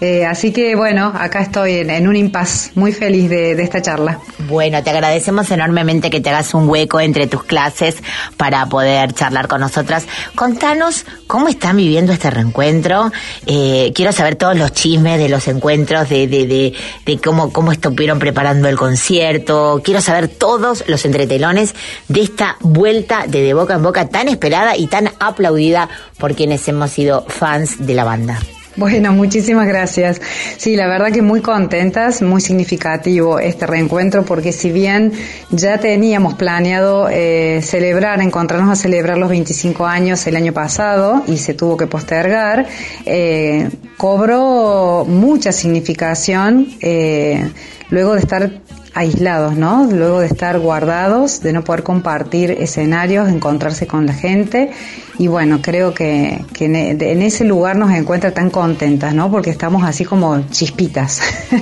así 0.28 0.52
que 0.52 0.74
bueno, 0.74 1.12
acá 1.14 1.42
estoy 1.42 1.74
en, 1.74 2.08
un 2.08 2.16
impas, 2.16 2.72
muy 2.74 2.92
feliz 2.92 3.28
de, 3.28 3.52
esta 3.62 3.82
charla. 3.82 4.18
Bueno, 4.48 4.82
te 4.82 4.90
agradecemos 4.90 5.50
enormemente 5.50 6.10
que 6.10 6.20
te 6.20 6.30
hagas 6.30 6.54
un 6.54 6.68
hueco 6.68 6.98
entre 6.98 7.26
tus 7.26 7.44
clases 7.44 8.02
para 8.36 8.66
poder 8.66 9.12
charlar 9.12 9.46
con 9.48 9.60
nosotras. 9.60 10.06
Contanos 10.34 11.04
cómo 11.26 11.48
están 11.48 11.76
viviendo 11.76 12.12
este 12.12 12.30
reencuentro. 12.30 13.12
quiero 13.44 14.12
saber 14.12 14.36
todos 14.36 14.56
los 14.56 14.72
chismes 14.72 15.18
de 15.18 15.28
los 15.28 15.46
encuentros, 15.46 16.08
de, 16.08 16.26
de, 16.26 16.46
de, 16.46 16.74
de 17.04 17.18
cómo, 17.18 17.52
cómo 17.52 17.70
estuvieron 17.70 18.18
preparando 18.18 18.68
el 18.68 18.77
concierto. 18.78 19.82
Quiero 19.84 20.00
saber 20.00 20.28
todos 20.28 20.84
los 20.86 21.04
entretelones 21.04 21.74
de 22.08 22.22
esta 22.22 22.56
vuelta 22.60 23.26
de 23.26 23.52
Boca 23.52 23.74
en 23.74 23.82
Boca 23.82 24.08
tan 24.08 24.28
esperada 24.28 24.76
y 24.76 24.86
tan 24.86 25.10
aplaudida 25.20 25.90
por 26.16 26.34
quienes 26.34 26.66
hemos 26.68 26.90
sido 26.90 27.26
fans 27.28 27.84
de 27.86 27.94
la 27.94 28.04
banda. 28.04 28.38
Bueno, 28.78 29.12
muchísimas 29.12 29.66
gracias. 29.66 30.20
Sí, 30.56 30.76
la 30.76 30.86
verdad 30.86 31.10
que 31.10 31.20
muy 31.20 31.40
contentas, 31.40 32.22
muy 32.22 32.40
significativo 32.40 33.40
este 33.40 33.66
reencuentro 33.66 34.24
porque 34.24 34.52
si 34.52 34.70
bien 34.70 35.12
ya 35.50 35.78
teníamos 35.78 36.34
planeado 36.34 37.08
eh, 37.10 37.60
celebrar, 37.60 38.22
encontrarnos 38.22 38.70
a 38.70 38.80
celebrar 38.80 39.18
los 39.18 39.30
25 39.30 39.84
años 39.84 40.24
el 40.28 40.36
año 40.36 40.52
pasado 40.52 41.24
y 41.26 41.38
se 41.38 41.54
tuvo 41.54 41.76
que 41.76 41.88
postergar, 41.88 42.68
eh, 43.04 43.68
cobró 43.96 45.04
mucha 45.08 45.50
significación 45.50 46.68
eh, 46.80 47.50
luego 47.90 48.14
de 48.14 48.20
estar 48.20 48.50
aislados, 48.94 49.56
¿no? 49.56 49.84
Luego 49.84 50.20
de 50.20 50.26
estar 50.26 50.58
guardados, 50.58 51.40
de 51.40 51.52
no 51.52 51.62
poder 51.62 51.82
compartir 51.82 52.50
escenarios, 52.50 53.28
encontrarse 53.28 53.86
con 53.86 54.06
la 54.06 54.12
gente. 54.12 54.70
Y 55.18 55.28
bueno, 55.28 55.60
creo 55.62 55.94
que, 55.94 56.44
e, 56.58 56.64
en, 56.64 57.22
ese 57.22 57.44
lugar 57.44 57.76
nos 57.76 57.92
encuentra 57.92 58.32
tan 58.32 58.50
contentas, 58.50 59.14
¿no? 59.14 59.30
Porque 59.30 59.50
estamos 59.50 59.84
así 59.84 60.04
como 60.04 60.48
chispitas. 60.50 61.22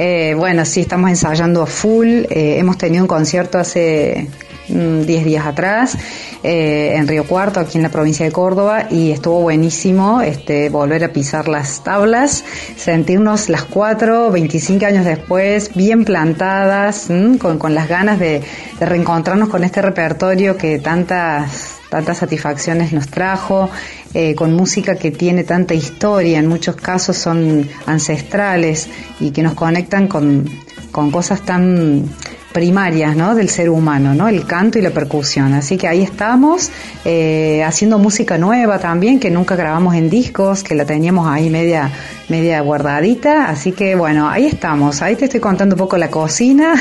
Eh, 0.00 0.34
bueno, 0.36 0.64
sí, 0.64 0.82
estamos 0.82 1.10
ensayando 1.10 1.62
a 1.62 1.66
full. 1.66 2.06
Eh, 2.30 2.58
hemos 2.58 2.78
tenido 2.78 3.02
un 3.02 3.08
concierto 3.08 3.58
hace 3.58 4.28
10 4.68 4.70
mm, 4.70 5.24
días 5.24 5.46
atrás 5.46 5.96
eh, 6.42 6.94
en 6.94 7.08
Río 7.08 7.24
Cuarto, 7.24 7.60
aquí 7.60 7.78
en 7.78 7.82
la 7.82 7.88
provincia 7.88 8.24
de 8.24 8.32
Córdoba, 8.32 8.86
y 8.90 9.10
estuvo 9.10 9.40
buenísimo 9.40 10.20
este, 10.20 10.68
volver 10.68 11.04
a 11.04 11.12
pisar 11.12 11.48
las 11.48 11.82
tablas, 11.82 12.44
sentirnos 12.76 13.48
las 13.48 13.64
cuatro, 13.64 14.30
25 14.30 14.86
años 14.86 15.04
después, 15.04 15.74
bien 15.74 16.04
plantadas, 16.04 17.08
con, 17.38 17.58
con, 17.58 17.74
las 17.74 17.88
ganas 17.88 18.18
de, 18.18 18.42
de 18.78 18.86
reencontrarnos 18.86 19.48
con 19.48 19.64
este 19.64 19.82
repertorio 19.82 20.56
que 20.56 20.78
tantas 20.78 21.78
tantas 21.88 22.18
satisfacciones 22.18 22.92
nos 22.92 23.08
trajo, 23.08 23.70
eh, 24.14 24.34
con 24.34 24.52
música 24.54 24.96
que 24.96 25.10
tiene 25.10 25.44
tanta 25.44 25.74
historia, 25.74 26.38
en 26.38 26.46
muchos 26.46 26.76
casos 26.76 27.16
son 27.16 27.68
ancestrales 27.86 28.88
y 29.20 29.30
que 29.30 29.42
nos 29.42 29.54
conectan 29.54 30.08
con, 30.08 30.48
con 30.90 31.10
cosas 31.10 31.42
tan 31.42 32.04
primarias 32.52 33.14
¿no? 33.14 33.34
del 33.34 33.50
ser 33.50 33.70
humano, 33.70 34.14
¿no? 34.14 34.28
el 34.28 34.44
canto 34.46 34.78
y 34.78 34.82
la 34.82 34.90
percusión. 34.90 35.54
Así 35.54 35.76
que 35.76 35.86
ahí 35.86 36.02
estamos 36.02 36.70
eh, 37.04 37.62
haciendo 37.64 37.98
música 37.98 38.38
nueva 38.38 38.78
también, 38.78 39.20
que 39.20 39.30
nunca 39.30 39.54
grabamos 39.56 39.94
en 39.94 40.10
discos, 40.10 40.62
que 40.62 40.74
la 40.74 40.84
teníamos 40.84 41.28
ahí 41.28 41.50
media, 41.50 41.90
media 42.28 42.60
guardadita. 42.60 43.48
Así 43.48 43.72
que 43.72 43.94
bueno, 43.94 44.28
ahí 44.28 44.46
estamos. 44.46 45.02
Ahí 45.02 45.16
te 45.16 45.26
estoy 45.26 45.40
contando 45.40 45.74
un 45.74 45.78
poco 45.78 45.98
la 45.98 46.10
cocina 46.10 46.74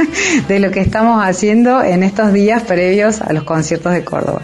de 0.48 0.58
lo 0.60 0.70
que 0.70 0.80
estamos 0.80 1.24
haciendo 1.24 1.82
en 1.82 2.02
estos 2.02 2.32
días 2.32 2.62
previos 2.62 3.20
a 3.20 3.32
los 3.32 3.44
conciertos 3.44 3.92
de 3.92 4.04
Córdoba. 4.04 4.42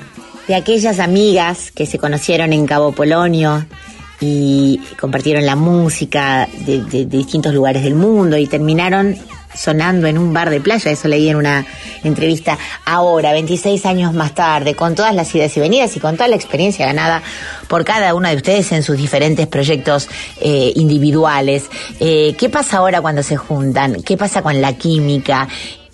De 0.49 0.55
aquellas 0.57 0.99
amigas 0.99 1.71
que 1.71 1.87
se 1.87 1.99
conocieron 1.99 2.53
en 2.53 2.67
Cabo 2.67 2.91
Polonio, 2.91 3.65
y 4.21 4.79
compartieron 4.99 5.47
la 5.47 5.57
música 5.57 6.49
de, 6.67 7.07
distintos 7.07 7.55
lugares 7.55 7.83
del 7.83 7.95
mundo 7.95 8.37
y 8.37 8.47
terminaron 8.47 9.17
sonando 9.55 10.07
en 10.07 10.17
un 10.17 10.33
bar 10.33 10.49
de 10.49 10.61
playa, 10.61 10.91
eso 10.93 11.09
leí 11.09 11.29
en 11.29 11.37
una 11.37 11.67
entrevista 12.05 12.57
ahora, 12.85 13.33
26 13.33 13.85
años 13.87 14.15
más 14.15 14.33
tarde, 14.35 14.75
con 14.75 14.95
todas 14.95 15.15
las 15.15 15.35
idas 15.35 15.57
y 15.57 15.61
venidas 15.61 15.97
y 15.97 16.01
con 16.01 16.17
toda 16.17 16.29
la 16.29 16.37
experiencia 16.37 16.87
ganada 16.87 17.23
por 17.67 17.85
cada 17.85 18.15
una 18.15 18.31
de 18.31 18.37
ustedes 18.37 18.71
en 18.73 18.83
sus 18.83 18.97
diferentes 18.97 19.47
proyectos 19.49 20.09
eh, 20.41 20.73
individuales. 20.77 21.69
Eh, 21.99 22.35
¿Qué 22.39 22.49
pasa 22.49 22.79
ahora 22.79 23.01
cuando 23.01 23.23
se 23.23 23.37
juntan? 23.37 24.03
¿Qué 24.03 24.17
pasa 24.17 24.43
con 24.43 24.61
la 24.61 24.75
química? 24.75 25.49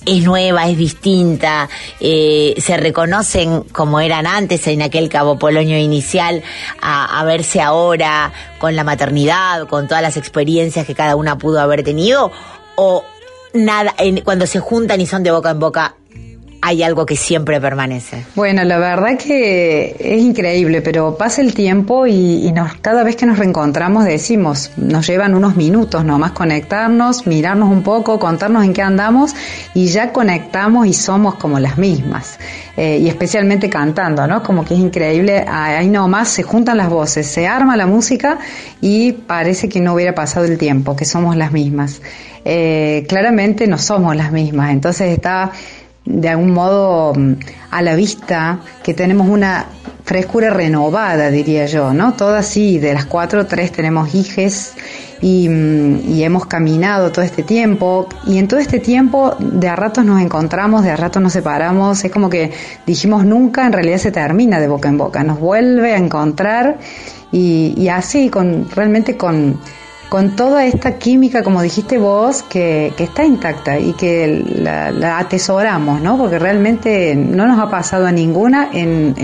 Es 0.06 0.24
nueva, 0.24 0.68
es 0.68 0.78
distinta, 0.78 1.68
eh, 2.00 2.54
se 2.58 2.76
reconocen 2.76 3.62
como 3.64 4.00
eran 4.00 4.26
antes 4.26 4.66
en 4.68 4.80
aquel 4.80 5.08
Cabo 5.08 5.38
Polonio 5.38 5.76
inicial, 5.76 6.42
a, 6.80 7.24
verse 7.24 7.60
ahora 7.60 8.32
con 8.58 8.76
la 8.76 8.84
maternidad, 8.84 9.66
con 9.66 9.88
todas 9.88 10.02
las 10.02 10.16
experiencias 10.16 10.86
que 10.86 10.94
cada 10.94 11.16
una 11.16 11.36
pudo 11.36 11.60
haber 11.60 11.82
tenido, 11.82 12.30
o, 12.76 13.04
nada, 13.52 13.94
cuando 14.24 14.46
se 14.46 14.60
juntan 14.60 15.00
y 15.00 15.06
son 15.06 15.22
de 15.24 15.32
boca 15.32 15.50
en 15.50 15.58
boca, 15.58 15.96
hay 16.66 16.82
algo 16.82 17.06
que 17.06 17.14
siempre 17.14 17.60
permanece. 17.60 18.26
Bueno, 18.34 18.64
la 18.64 18.78
verdad 18.78 19.16
que 19.16 19.94
es 20.00 20.20
increíble, 20.20 20.82
pero 20.82 21.16
pasa 21.16 21.40
el 21.40 21.54
tiempo 21.54 22.08
y, 22.08 22.50
nos, 22.50 22.74
cada 22.78 23.04
vez 23.04 23.14
que 23.14 23.24
nos 23.24 23.38
reencontramos 23.38 24.04
decimos, 24.04 24.72
nos 24.76 25.06
llevan 25.06 25.36
unos 25.36 25.54
minutos 25.54 26.04
nomás 26.04 26.32
conectarnos, 26.32 27.24
mirarnos 27.28 27.70
un 27.70 27.84
poco, 27.84 28.18
contarnos 28.18 28.64
en 28.64 28.72
qué 28.72 28.82
andamos 28.82 29.32
y 29.74 29.86
ya 29.86 30.12
conectamos 30.12 30.88
y 30.88 30.92
somos 30.92 31.36
como 31.36 31.60
las 31.60 31.78
mismas. 31.78 32.36
Eh, 32.76 32.98
y 33.00 33.08
especialmente 33.08 33.70
cantando, 33.70 34.26
¿no? 34.26 34.42
Como 34.42 34.64
que 34.64 34.74
es 34.74 34.80
increíble, 34.80 35.44
ahí 35.48 35.88
nomás 35.88 36.30
se 36.30 36.42
juntan 36.42 36.78
las 36.78 36.90
voces, 36.90 37.28
se 37.28 37.46
arma 37.46 37.76
la 37.76 37.86
música 37.86 38.40
y 38.80 39.12
parece 39.12 39.68
que 39.68 39.80
no 39.80 39.94
hubiera 39.94 40.16
pasado 40.16 40.46
el 40.46 40.58
tiempo, 40.58 40.96
que 40.96 41.04
somos 41.04 41.36
las 41.36 41.52
mismas. 41.52 42.02
Eh, 42.44 43.04
claramente 43.08 43.66
no 43.66 43.78
somos 43.78 44.14
las 44.14 44.30
mismas, 44.30 44.70
entonces 44.70 45.10
está 45.10 45.50
de 46.06 46.28
algún 46.28 46.52
modo 46.52 47.12
mm, 47.14 47.32
a 47.70 47.82
la 47.82 47.94
vista 47.94 48.60
que 48.82 48.94
tenemos 48.94 49.28
una 49.28 49.66
frescura 50.04 50.50
renovada, 50.50 51.30
diría 51.30 51.66
yo, 51.66 51.92
¿no? 51.92 52.14
Todas 52.14 52.46
sí, 52.46 52.78
de 52.78 52.94
las 52.94 53.06
cuatro, 53.06 53.46
tres 53.46 53.72
tenemos 53.72 54.14
hijes 54.14 54.74
y, 55.20 55.48
mm, 55.48 56.12
y, 56.12 56.22
hemos 56.22 56.46
caminado 56.46 57.10
todo 57.10 57.24
este 57.24 57.42
tiempo. 57.42 58.08
Y 58.24 58.38
en 58.38 58.46
todo 58.46 58.60
este 58.60 58.78
tiempo 58.78 59.34
de 59.40 59.68
a 59.68 59.74
ratos 59.74 60.04
nos 60.04 60.22
encontramos, 60.22 60.84
de 60.84 60.92
a 60.92 60.96
ratos 60.96 61.20
nos 61.20 61.32
separamos, 61.32 62.04
es 62.04 62.12
como 62.12 62.30
que 62.30 62.52
dijimos 62.86 63.24
nunca, 63.24 63.66
en 63.66 63.72
realidad 63.72 63.98
se 63.98 64.12
termina 64.12 64.60
de 64.60 64.68
boca 64.68 64.88
en 64.88 64.96
boca, 64.96 65.24
nos 65.24 65.40
vuelve 65.40 65.92
a 65.92 65.98
encontrar 65.98 66.78
y, 67.32 67.74
y 67.76 67.88
así, 67.88 68.30
con 68.30 68.70
realmente 68.70 69.16
con 69.16 69.58
con 70.08 70.36
toda 70.36 70.64
esta 70.64 70.98
química, 70.98 71.42
como 71.42 71.62
dijiste 71.62 71.98
vos, 71.98 72.42
que, 72.42 72.92
está 72.96 73.24
intacta 73.24 73.78
y 73.78 73.92
que 73.94 74.44
la, 74.56 75.18
atesoramos, 75.18 76.00
¿no? 76.00 76.16
Porque 76.16 76.38
realmente 76.38 77.14
no 77.16 77.46
nos 77.46 77.58
ha 77.58 77.70
pasado 77.70 78.06
a 78.06 78.12
ninguna 78.12 78.70
en, 78.72 79.14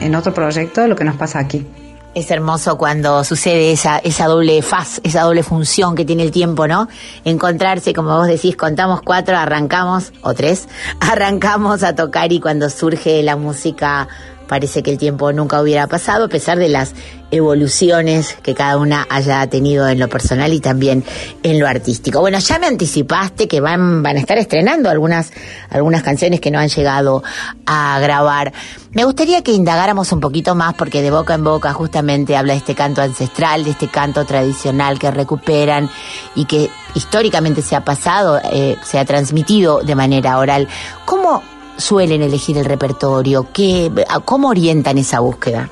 en, 0.00 0.14
otro 0.14 0.34
proyecto 0.34 0.86
lo 0.86 0.96
que 0.96 1.04
nos 1.04 1.16
pasa 1.16 1.38
aquí. 1.38 1.66
Es 2.14 2.30
hermoso 2.30 2.76
cuando 2.76 3.24
sucede 3.24 3.72
esa 3.72 4.26
doble 4.26 4.60
faz, 4.60 5.00
esa 5.02 5.22
doble 5.22 5.42
función 5.42 5.94
que 5.94 6.04
tiene 6.04 6.24
el 6.24 6.30
tiempo, 6.30 6.66
¿no? 6.66 6.88
Encontrarse, 7.24 7.94
como 7.94 8.14
vos 8.14 8.26
decís, 8.26 8.54
contamos 8.54 9.00
cuatro, 9.00 9.36
arrancamos, 9.38 10.12
o 10.20 10.34
tres, 10.34 10.68
arrancamos 11.00 11.82
a 11.82 11.94
tocar 11.94 12.30
y 12.32 12.40
cuando 12.40 12.68
surge 12.68 13.22
la 13.22 13.36
música 13.36 14.08
parece 14.52 14.82
que 14.82 14.90
el 14.90 14.98
tiempo 14.98 15.32
nunca 15.32 15.62
hubiera 15.62 15.86
pasado, 15.86 16.26
a 16.26 16.28
pesar 16.28 16.58
de 16.58 16.68
las 16.68 16.92
evoluciones 17.30 18.36
que 18.42 18.54
cada 18.54 18.76
una 18.76 19.06
haya 19.08 19.46
tenido 19.46 19.88
en 19.88 19.98
lo 19.98 20.10
personal 20.10 20.52
y 20.52 20.60
también 20.60 21.02
en 21.42 21.58
lo 21.58 21.66
artístico. 21.66 22.20
Bueno, 22.20 22.38
ya 22.38 22.58
me 22.58 22.66
anticipaste 22.66 23.48
que 23.48 23.62
van, 23.62 24.02
van 24.02 24.18
a 24.18 24.20
estar 24.20 24.36
estrenando 24.36 24.90
algunas, 24.90 25.32
algunas 25.70 26.02
canciones 26.02 26.38
que 26.38 26.50
no 26.50 26.58
han 26.58 26.68
llegado 26.68 27.22
a 27.64 27.98
grabar. 28.00 28.52
Me 28.90 29.04
gustaría 29.04 29.40
que 29.40 29.52
indagáramos 29.52 30.12
un 30.12 30.20
poquito 30.20 30.54
más 30.54 30.74
porque 30.74 31.00
de 31.00 31.10
boca 31.10 31.32
en 31.32 31.44
boca 31.44 31.72
justamente 31.72 32.36
habla 32.36 32.52
de 32.52 32.58
este 32.58 32.74
canto 32.74 33.00
ancestral, 33.00 33.64
de 33.64 33.70
este 33.70 33.88
canto 33.88 34.26
tradicional 34.26 34.98
que 34.98 35.10
recuperan 35.10 35.88
y 36.34 36.44
que 36.44 36.68
históricamente 36.94 37.62
se 37.62 37.74
ha 37.74 37.84
pasado, 37.86 38.38
eh, 38.52 38.76
se 38.84 38.98
ha 38.98 39.06
transmitido 39.06 39.80
de 39.80 39.94
manera 39.94 40.36
oral. 40.36 40.68
¿Cómo 41.06 41.42
suelen 41.82 42.22
elegir 42.22 42.56
el 42.56 42.64
repertorio? 42.64 43.48
¿Qué, 43.52 43.90
¿Cómo 44.24 44.48
orientan 44.48 44.98
esa 44.98 45.20
búsqueda? 45.20 45.68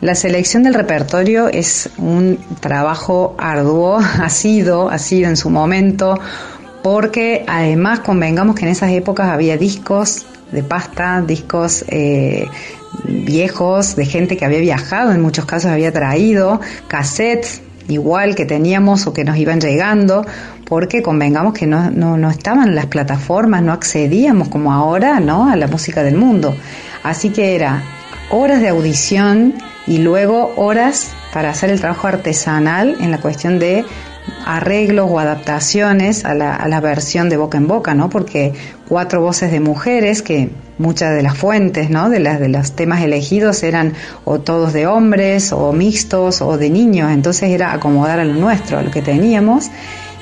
La 0.00 0.16
selección 0.16 0.64
del 0.64 0.74
repertorio 0.74 1.48
es 1.48 1.88
un 1.96 2.38
trabajo 2.60 3.36
arduo, 3.38 3.98
ha 4.20 4.28
sido, 4.28 4.90
ha 4.90 4.98
sido 4.98 5.28
en 5.28 5.36
su 5.36 5.48
momento, 5.48 6.18
porque 6.82 7.44
además 7.46 8.00
convengamos 8.00 8.56
que 8.56 8.64
en 8.64 8.72
esas 8.72 8.90
épocas 8.90 9.28
había 9.28 9.56
discos 9.56 10.26
de 10.50 10.62
pasta, 10.62 11.22
discos 11.22 11.84
eh, 11.88 12.46
viejos 13.04 13.96
de 13.96 14.04
gente 14.04 14.36
que 14.36 14.44
había 14.44 14.58
viajado, 14.58 15.12
en 15.12 15.22
muchos 15.22 15.46
casos 15.46 15.70
había 15.70 15.92
traído 15.92 16.60
cassettes 16.88 17.62
igual 17.88 18.34
que 18.34 18.44
teníamos 18.44 19.06
o 19.06 19.12
que 19.12 19.24
nos 19.24 19.36
iban 19.36 19.60
llegando, 19.60 20.24
porque 20.66 21.02
convengamos 21.02 21.54
que 21.54 21.66
no, 21.66 21.90
no, 21.90 22.16
no 22.16 22.30
estaban 22.30 22.74
las 22.74 22.86
plataformas, 22.86 23.62
no 23.62 23.72
accedíamos 23.72 24.48
como 24.48 24.72
ahora 24.72 25.20
¿no? 25.20 25.48
a 25.48 25.56
la 25.56 25.66
música 25.66 26.02
del 26.02 26.16
mundo. 26.16 26.56
Así 27.02 27.30
que 27.30 27.54
era 27.54 27.82
horas 28.30 28.60
de 28.60 28.68
audición 28.68 29.54
y 29.86 29.98
luego 29.98 30.52
horas 30.56 31.12
para 31.32 31.50
hacer 31.50 31.70
el 31.70 31.80
trabajo 31.80 32.06
artesanal 32.06 32.96
en 33.00 33.10
la 33.10 33.18
cuestión 33.18 33.58
de 33.58 33.84
arreglos 34.44 35.08
o 35.10 35.18
adaptaciones 35.18 36.24
a 36.24 36.34
la, 36.34 36.54
a 36.54 36.68
la, 36.68 36.80
versión 36.80 37.28
de 37.28 37.36
boca 37.36 37.58
en 37.58 37.66
boca, 37.66 37.94
¿no? 37.94 38.08
Porque 38.08 38.52
cuatro 38.88 39.20
voces 39.20 39.50
de 39.50 39.60
mujeres, 39.60 40.22
que 40.22 40.50
muchas 40.78 41.14
de 41.14 41.22
las 41.22 41.36
fuentes, 41.36 41.90
¿no? 41.90 42.10
De, 42.10 42.20
las, 42.20 42.40
de 42.40 42.48
los 42.48 42.72
temas 42.72 43.02
elegidos 43.02 43.62
eran 43.62 43.94
o 44.24 44.40
todos 44.40 44.72
de 44.72 44.86
hombres, 44.86 45.52
o 45.52 45.72
mixtos, 45.72 46.42
o 46.42 46.56
de 46.56 46.70
niños, 46.70 47.10
entonces 47.10 47.50
era 47.50 47.72
acomodar 47.72 48.20
a 48.20 48.24
lo 48.24 48.34
nuestro, 48.34 48.78
a 48.78 48.82
lo 48.82 48.90
que 48.90 49.02
teníamos. 49.02 49.70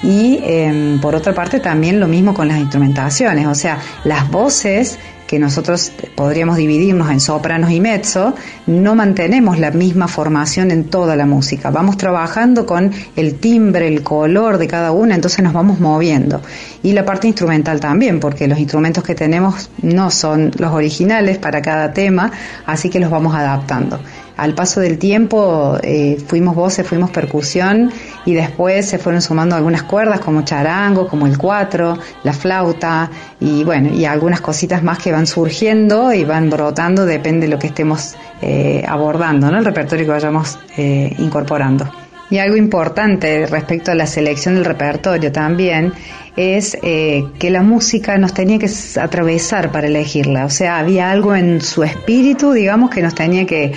Y 0.02 0.40
eh, 0.42 0.98
por 1.02 1.14
otra 1.14 1.34
parte 1.34 1.60
también 1.60 2.00
lo 2.00 2.08
mismo 2.08 2.32
con 2.32 2.48
las 2.48 2.58
instrumentaciones, 2.58 3.46
o 3.46 3.54
sea, 3.54 3.78
las 4.04 4.30
voces 4.30 4.98
que 5.30 5.38
nosotros 5.38 5.92
podríamos 6.16 6.56
dividirnos 6.56 7.08
en 7.08 7.20
sopranos 7.20 7.70
y 7.70 7.78
mezzo, 7.78 8.34
no 8.66 8.96
mantenemos 8.96 9.60
la 9.60 9.70
misma 9.70 10.08
formación 10.08 10.72
en 10.72 10.86
toda 10.86 11.14
la 11.14 11.24
música. 11.24 11.70
Vamos 11.70 11.96
trabajando 11.96 12.66
con 12.66 12.90
el 13.14 13.36
timbre, 13.36 13.86
el 13.86 14.02
color 14.02 14.58
de 14.58 14.66
cada 14.66 14.90
una, 14.90 15.14
entonces 15.14 15.44
nos 15.44 15.52
vamos 15.52 15.78
moviendo. 15.78 16.42
Y 16.82 16.94
la 16.94 17.04
parte 17.04 17.28
instrumental 17.28 17.78
también, 17.78 18.18
porque 18.18 18.48
los 18.48 18.58
instrumentos 18.58 19.04
que 19.04 19.14
tenemos 19.14 19.70
no 19.82 20.10
son 20.10 20.50
los 20.58 20.72
originales 20.72 21.38
para 21.38 21.62
cada 21.62 21.92
tema, 21.92 22.32
así 22.66 22.90
que 22.90 22.98
los 22.98 23.08
vamos 23.08 23.32
adaptando 23.32 24.00
al 24.40 24.54
paso 24.54 24.80
del 24.80 24.98
tiempo 24.98 25.78
eh, 25.82 26.16
fuimos 26.26 26.54
voces, 26.54 26.86
fuimos 26.86 27.10
percusión 27.10 27.92
y 28.24 28.32
después 28.32 28.88
se 28.88 28.98
fueron 28.98 29.20
sumando 29.20 29.54
algunas 29.54 29.82
cuerdas 29.82 30.20
como 30.20 30.42
charango, 30.42 31.06
como 31.08 31.26
el 31.26 31.36
cuatro, 31.36 31.98
la 32.24 32.32
flauta 32.32 33.10
y 33.38 33.64
bueno, 33.64 33.90
y 33.92 34.06
algunas 34.06 34.40
cositas 34.40 34.82
más 34.82 34.98
que 34.98 35.12
van 35.12 35.26
surgiendo 35.26 36.14
y 36.14 36.24
van 36.24 36.48
brotando, 36.48 37.04
depende 37.04 37.46
de 37.46 37.52
lo 37.52 37.58
que 37.58 37.66
estemos 37.66 38.16
eh, 38.40 38.82
abordando, 38.88 39.50
¿no? 39.50 39.58
El 39.58 39.64
repertorio 39.66 40.06
que 40.06 40.12
vayamos 40.12 40.58
eh, 40.78 41.14
incorporando. 41.18 41.90
Y 42.30 42.38
algo 42.38 42.56
importante 42.56 43.46
respecto 43.46 43.90
a 43.90 43.94
la 43.94 44.06
selección 44.06 44.54
del 44.54 44.64
repertorio 44.64 45.32
también 45.32 45.92
es 46.36 46.78
que 46.80 47.50
la 47.50 47.62
música 47.62 48.16
nos 48.18 48.32
tenía 48.32 48.56
que 48.56 48.70
atravesar 49.00 49.72
para 49.72 49.88
elegirla. 49.88 50.44
O 50.44 50.48
sea, 50.48 50.78
había 50.78 51.10
algo 51.10 51.34
en 51.34 51.60
su 51.60 51.82
espíritu, 51.82 52.52
digamos, 52.52 52.90
que 52.90 53.02
nos 53.02 53.16
tenía 53.16 53.46
que, 53.46 53.72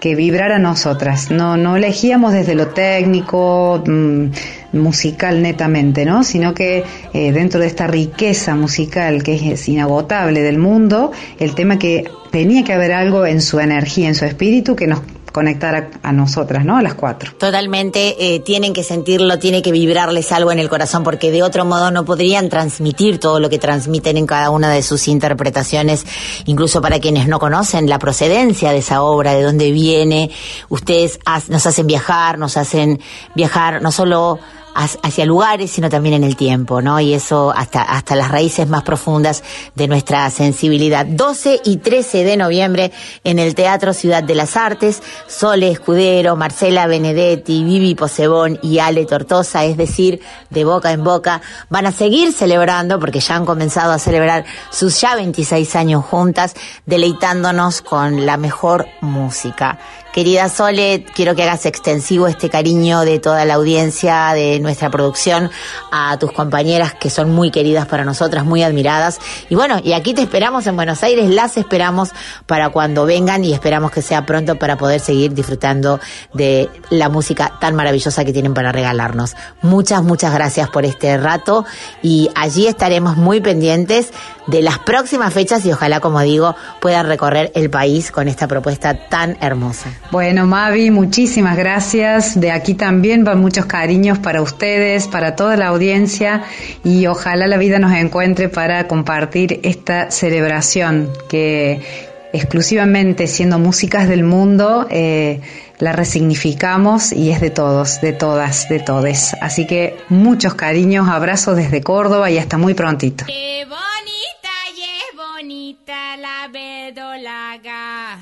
que 0.00 0.14
vibrar 0.14 0.52
a 0.52 0.58
nosotras. 0.58 1.30
No, 1.30 1.56
no 1.56 1.76
elegíamos 1.76 2.32
desde 2.32 2.54
lo 2.54 2.68
técnico, 2.68 3.82
mm, 3.86 4.26
musical 4.72 5.42
netamente, 5.42 6.04
¿no? 6.04 6.24
Sino 6.24 6.54
que 6.54 6.84
eh, 7.12 7.32
dentro 7.32 7.60
de 7.60 7.66
esta 7.66 7.86
riqueza 7.86 8.54
musical 8.54 9.22
que 9.22 9.52
es 9.52 9.68
inagotable 9.68 10.42
del 10.42 10.58
mundo, 10.58 11.12
el 11.38 11.54
tema 11.54 11.78
que 11.78 12.04
tenía 12.30 12.64
que 12.64 12.72
haber 12.72 12.92
algo 12.92 13.26
en 13.26 13.40
su 13.40 13.60
energía, 13.60 14.08
en 14.08 14.14
su 14.14 14.24
espíritu 14.24 14.76
que 14.76 14.86
nos 14.86 15.00
conectar 15.38 15.88
a, 16.02 16.12
nosotras, 16.12 16.64
¿no? 16.64 16.78
A 16.78 16.82
las 16.82 16.94
cuatro. 16.94 17.30
Totalmente, 17.38 18.34
eh, 18.34 18.40
tienen 18.40 18.72
que 18.72 18.82
sentirlo, 18.82 19.38
tiene 19.38 19.62
que 19.62 19.70
vibrarles 19.70 20.32
algo 20.32 20.50
en 20.50 20.58
el 20.58 20.68
corazón, 20.68 21.04
porque 21.04 21.30
de 21.30 21.44
otro 21.44 21.64
modo 21.64 21.92
no 21.92 22.04
podrían 22.04 22.48
transmitir 22.48 23.20
todo 23.20 23.38
lo 23.38 23.48
que 23.48 23.60
transmiten 23.60 24.16
en 24.16 24.26
cada 24.26 24.50
una 24.50 24.72
de 24.72 24.82
sus 24.82 25.06
interpretaciones, 25.06 26.04
incluso 26.46 26.82
para 26.82 26.98
quienes 26.98 27.28
no 27.28 27.38
conocen 27.38 27.88
la 27.88 28.00
procedencia 28.00 28.72
de 28.72 28.78
esa 28.78 29.04
obra, 29.04 29.34
de 29.34 29.44
dónde 29.44 29.70
viene. 29.70 30.32
Ustedes 30.70 31.20
nos 31.46 31.64
hacen 31.64 31.86
viajar, 31.86 32.36
nos 32.36 32.56
hacen 32.56 33.00
viajar 33.36 33.80
no 33.80 33.92
solo 33.92 34.40
hacia 34.78 35.26
lugares, 35.26 35.70
sino 35.70 35.88
también 35.88 36.14
en 36.14 36.24
el 36.24 36.36
tiempo, 36.36 36.80
¿no? 36.80 37.00
Y 37.00 37.12
eso 37.12 37.52
hasta, 37.54 37.82
hasta 37.82 38.14
las 38.14 38.30
raíces 38.30 38.68
más 38.68 38.82
profundas 38.82 39.42
de 39.74 39.88
nuestra 39.88 40.30
sensibilidad. 40.30 41.04
12 41.04 41.60
y 41.64 41.78
13 41.78 42.24
de 42.24 42.36
noviembre 42.36 42.92
en 43.24 43.38
el 43.38 43.54
Teatro 43.54 43.92
Ciudad 43.92 44.22
de 44.22 44.34
las 44.34 44.56
Artes, 44.56 45.02
Sole 45.26 45.70
Escudero, 45.70 46.36
Marcela 46.36 46.86
Benedetti, 46.86 47.64
Vivi 47.64 47.94
Posebón 47.94 48.58
y 48.62 48.78
Ale 48.78 49.04
Tortosa, 49.06 49.64
es 49.64 49.76
decir, 49.76 50.20
de 50.50 50.64
boca 50.64 50.92
en 50.92 51.02
boca, 51.02 51.42
van 51.68 51.86
a 51.86 51.92
seguir 51.92 52.32
celebrando, 52.32 53.00
porque 53.00 53.20
ya 53.20 53.34
han 53.34 53.46
comenzado 53.46 53.92
a 53.92 53.98
celebrar 53.98 54.44
sus 54.70 55.00
ya 55.00 55.16
26 55.16 55.74
años 55.76 56.04
juntas, 56.04 56.54
deleitándonos 56.86 57.82
con 57.82 58.26
la 58.26 58.36
mejor 58.36 58.86
música. 59.00 59.78
Querida 60.12 60.48
Sole, 60.48 61.04
quiero 61.14 61.34
que 61.34 61.42
hagas 61.42 61.66
extensivo 61.66 62.26
este 62.26 62.48
cariño 62.48 63.02
de 63.02 63.18
toda 63.18 63.44
la 63.44 63.54
audiencia, 63.54 64.32
de 64.32 64.58
nuestra 64.58 64.90
producción, 64.90 65.50
a 65.92 66.18
tus 66.18 66.32
compañeras 66.32 66.94
que 66.94 67.10
son 67.10 67.30
muy 67.30 67.50
queridas 67.50 67.86
para 67.86 68.04
nosotras, 68.04 68.44
muy 68.44 68.62
admiradas. 68.62 69.18
Y 69.48 69.54
bueno, 69.54 69.80
y 69.82 69.92
aquí 69.92 70.14
te 70.14 70.22
esperamos 70.22 70.66
en 70.66 70.76
Buenos 70.76 71.02
Aires, 71.02 71.28
las 71.28 71.56
esperamos 71.56 72.10
para 72.46 72.70
cuando 72.70 73.04
vengan 73.04 73.44
y 73.44 73.52
esperamos 73.52 73.90
que 73.90 74.02
sea 74.02 74.24
pronto 74.24 74.56
para 74.56 74.76
poder 74.76 75.00
seguir 75.00 75.34
disfrutando 75.34 76.00
de 76.32 76.70
la 76.90 77.08
música 77.08 77.52
tan 77.60 77.76
maravillosa 77.76 78.24
que 78.24 78.32
tienen 78.32 78.54
para 78.54 78.72
regalarnos. 78.72 79.36
Muchas, 79.62 80.02
muchas 80.02 80.32
gracias 80.32 80.68
por 80.70 80.84
este 80.84 81.16
rato 81.18 81.64
y 82.02 82.30
allí 82.34 82.66
estaremos 82.66 83.16
muy 83.16 83.40
pendientes 83.40 84.12
de 84.48 84.62
las 84.62 84.78
próximas 84.80 85.32
fechas 85.32 85.64
y 85.64 85.72
ojalá, 85.72 86.00
como 86.00 86.20
digo, 86.22 86.56
puedan 86.80 87.06
recorrer 87.06 87.52
el 87.54 87.70
país 87.70 88.10
con 88.10 88.28
esta 88.28 88.48
propuesta 88.48 89.08
tan 89.08 89.36
hermosa. 89.40 89.90
Bueno, 90.10 90.46
Mavi, 90.46 90.90
muchísimas 90.90 91.56
gracias. 91.56 92.40
De 92.40 92.50
aquí 92.50 92.74
también 92.74 93.24
van 93.24 93.40
muchos 93.40 93.66
cariños 93.66 94.18
para 94.18 94.42
ustedes, 94.42 95.06
para 95.06 95.36
toda 95.36 95.56
la 95.56 95.68
audiencia 95.68 96.42
y 96.82 97.06
ojalá 97.06 97.46
la 97.46 97.58
vida 97.58 97.78
nos 97.78 97.92
encuentre 97.92 98.48
para 98.48 98.88
compartir 98.88 99.60
esta 99.62 100.10
celebración 100.10 101.10
que 101.28 102.08
exclusivamente 102.32 103.26
siendo 103.26 103.58
músicas 103.58 104.08
del 104.08 104.22
mundo 104.22 104.86
eh, 104.90 105.40
la 105.78 105.92
resignificamos 105.92 107.12
y 107.12 107.30
es 107.30 107.40
de 107.40 107.50
todos, 107.50 108.00
de 108.00 108.12
todas, 108.12 108.68
de 108.68 108.80
todes. 108.80 109.34
Así 109.40 109.66
que 109.66 109.96
muchos 110.08 110.54
cariños, 110.54 111.08
abrazos 111.08 111.56
desde 111.56 111.82
Córdoba 111.82 112.30
y 112.30 112.38
hasta 112.38 112.58
muy 112.58 112.74
prontito. 112.74 113.24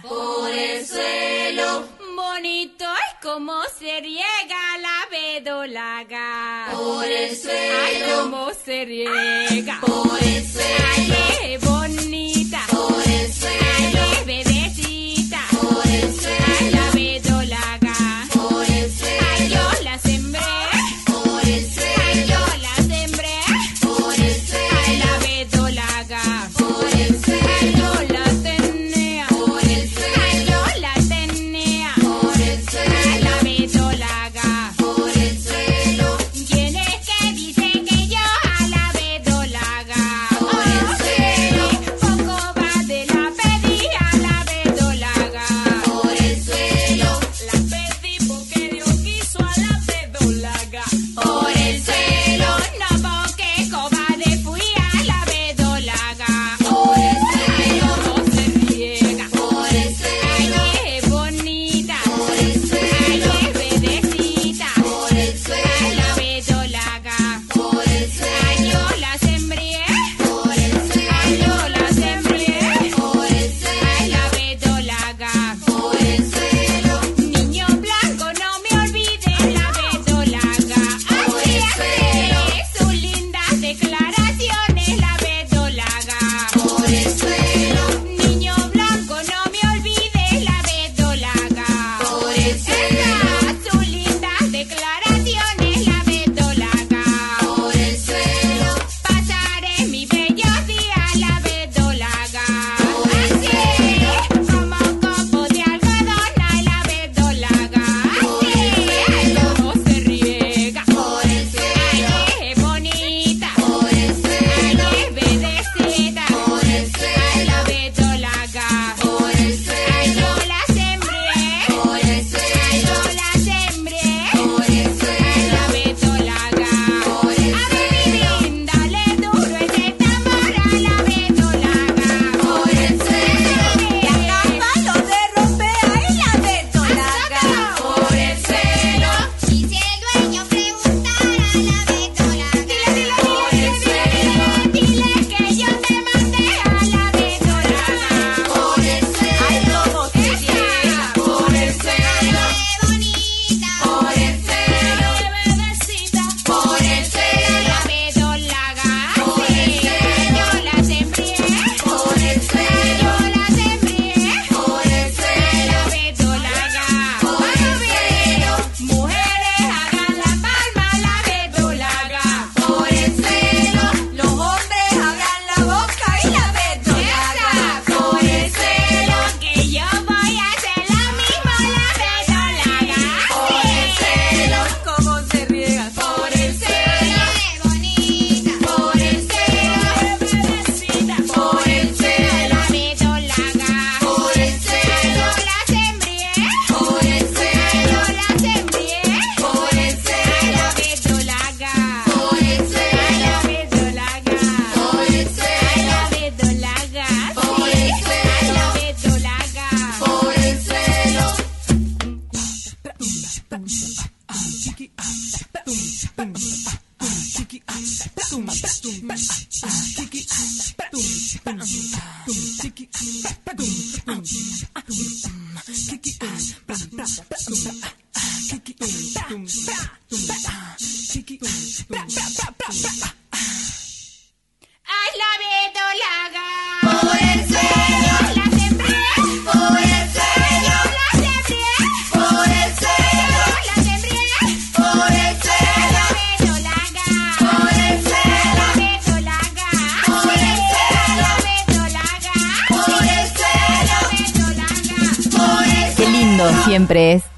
Por 0.03 0.51
el 0.51 0.87
suelo. 0.87 1.85
Bonito 2.15 2.85
es 2.85 3.23
como 3.23 3.63
se 3.79 4.01
riega 4.01 4.79
la 4.81 5.07
vedolaga. 5.11 6.69
Por 6.73 7.05
el 7.05 7.37
suelo. 7.37 7.79
Ay, 7.85 8.03
cómo 8.15 8.51
se 8.65 8.85
riega. 8.85 9.81
Por 9.81 10.23
el 10.23 10.47
suelo. 10.47 10.67
Ay, 10.97 11.36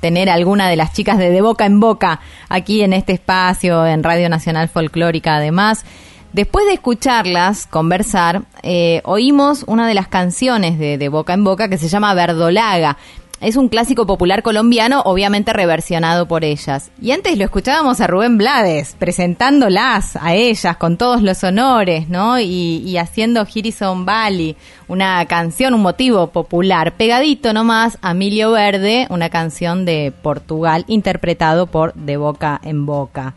tener 0.08 0.30
alguna 0.30 0.70
de 0.70 0.76
las 0.76 0.94
chicas 0.94 1.18
de 1.18 1.28
De 1.28 1.42
Boca 1.42 1.66
en 1.66 1.80
Boca 1.80 2.20
aquí 2.48 2.80
en 2.80 2.94
este 2.94 3.12
espacio, 3.12 3.84
en 3.86 4.02
Radio 4.02 4.30
Nacional 4.30 4.70
Folclórica 4.70 5.36
además. 5.36 5.84
Después 6.32 6.64
de 6.64 6.72
escucharlas 6.72 7.66
conversar, 7.66 8.44
eh, 8.62 9.02
oímos 9.04 9.64
una 9.66 9.86
de 9.86 9.92
las 9.92 10.08
canciones 10.08 10.78
de 10.78 10.96
De 10.96 11.10
Boca 11.10 11.34
en 11.34 11.44
Boca 11.44 11.68
que 11.68 11.76
se 11.76 11.88
llama 11.88 12.14
Verdolaga. 12.14 12.96
Es 13.40 13.54
un 13.54 13.68
clásico 13.68 14.04
popular 14.04 14.42
colombiano, 14.42 15.00
obviamente 15.04 15.52
reversionado 15.52 16.26
por 16.26 16.42
ellas. 16.42 16.90
Y 17.00 17.12
antes 17.12 17.38
lo 17.38 17.44
escuchábamos 17.44 18.00
a 18.00 18.08
Rubén 18.08 18.36
Blades, 18.36 18.96
presentándolas 18.98 20.16
a 20.16 20.34
ellas 20.34 20.76
con 20.76 20.96
todos 20.96 21.22
los 21.22 21.44
honores, 21.44 22.08
¿no? 22.08 22.40
Y, 22.40 22.82
y 22.84 22.96
haciendo 22.96 23.46
Girison 23.46 24.04
Valley, 24.04 24.56
una 24.88 25.24
canción, 25.26 25.74
un 25.74 25.82
motivo 25.82 26.26
popular. 26.28 26.94
Pegadito 26.96 27.52
nomás 27.52 27.96
a 28.02 28.10
Emilio 28.10 28.50
Verde, 28.50 29.06
una 29.08 29.30
canción 29.30 29.84
de 29.84 30.12
Portugal, 30.20 30.84
interpretado 30.88 31.68
por 31.68 31.94
De 31.94 32.16
Boca 32.16 32.60
en 32.64 32.86
Boca. 32.86 33.34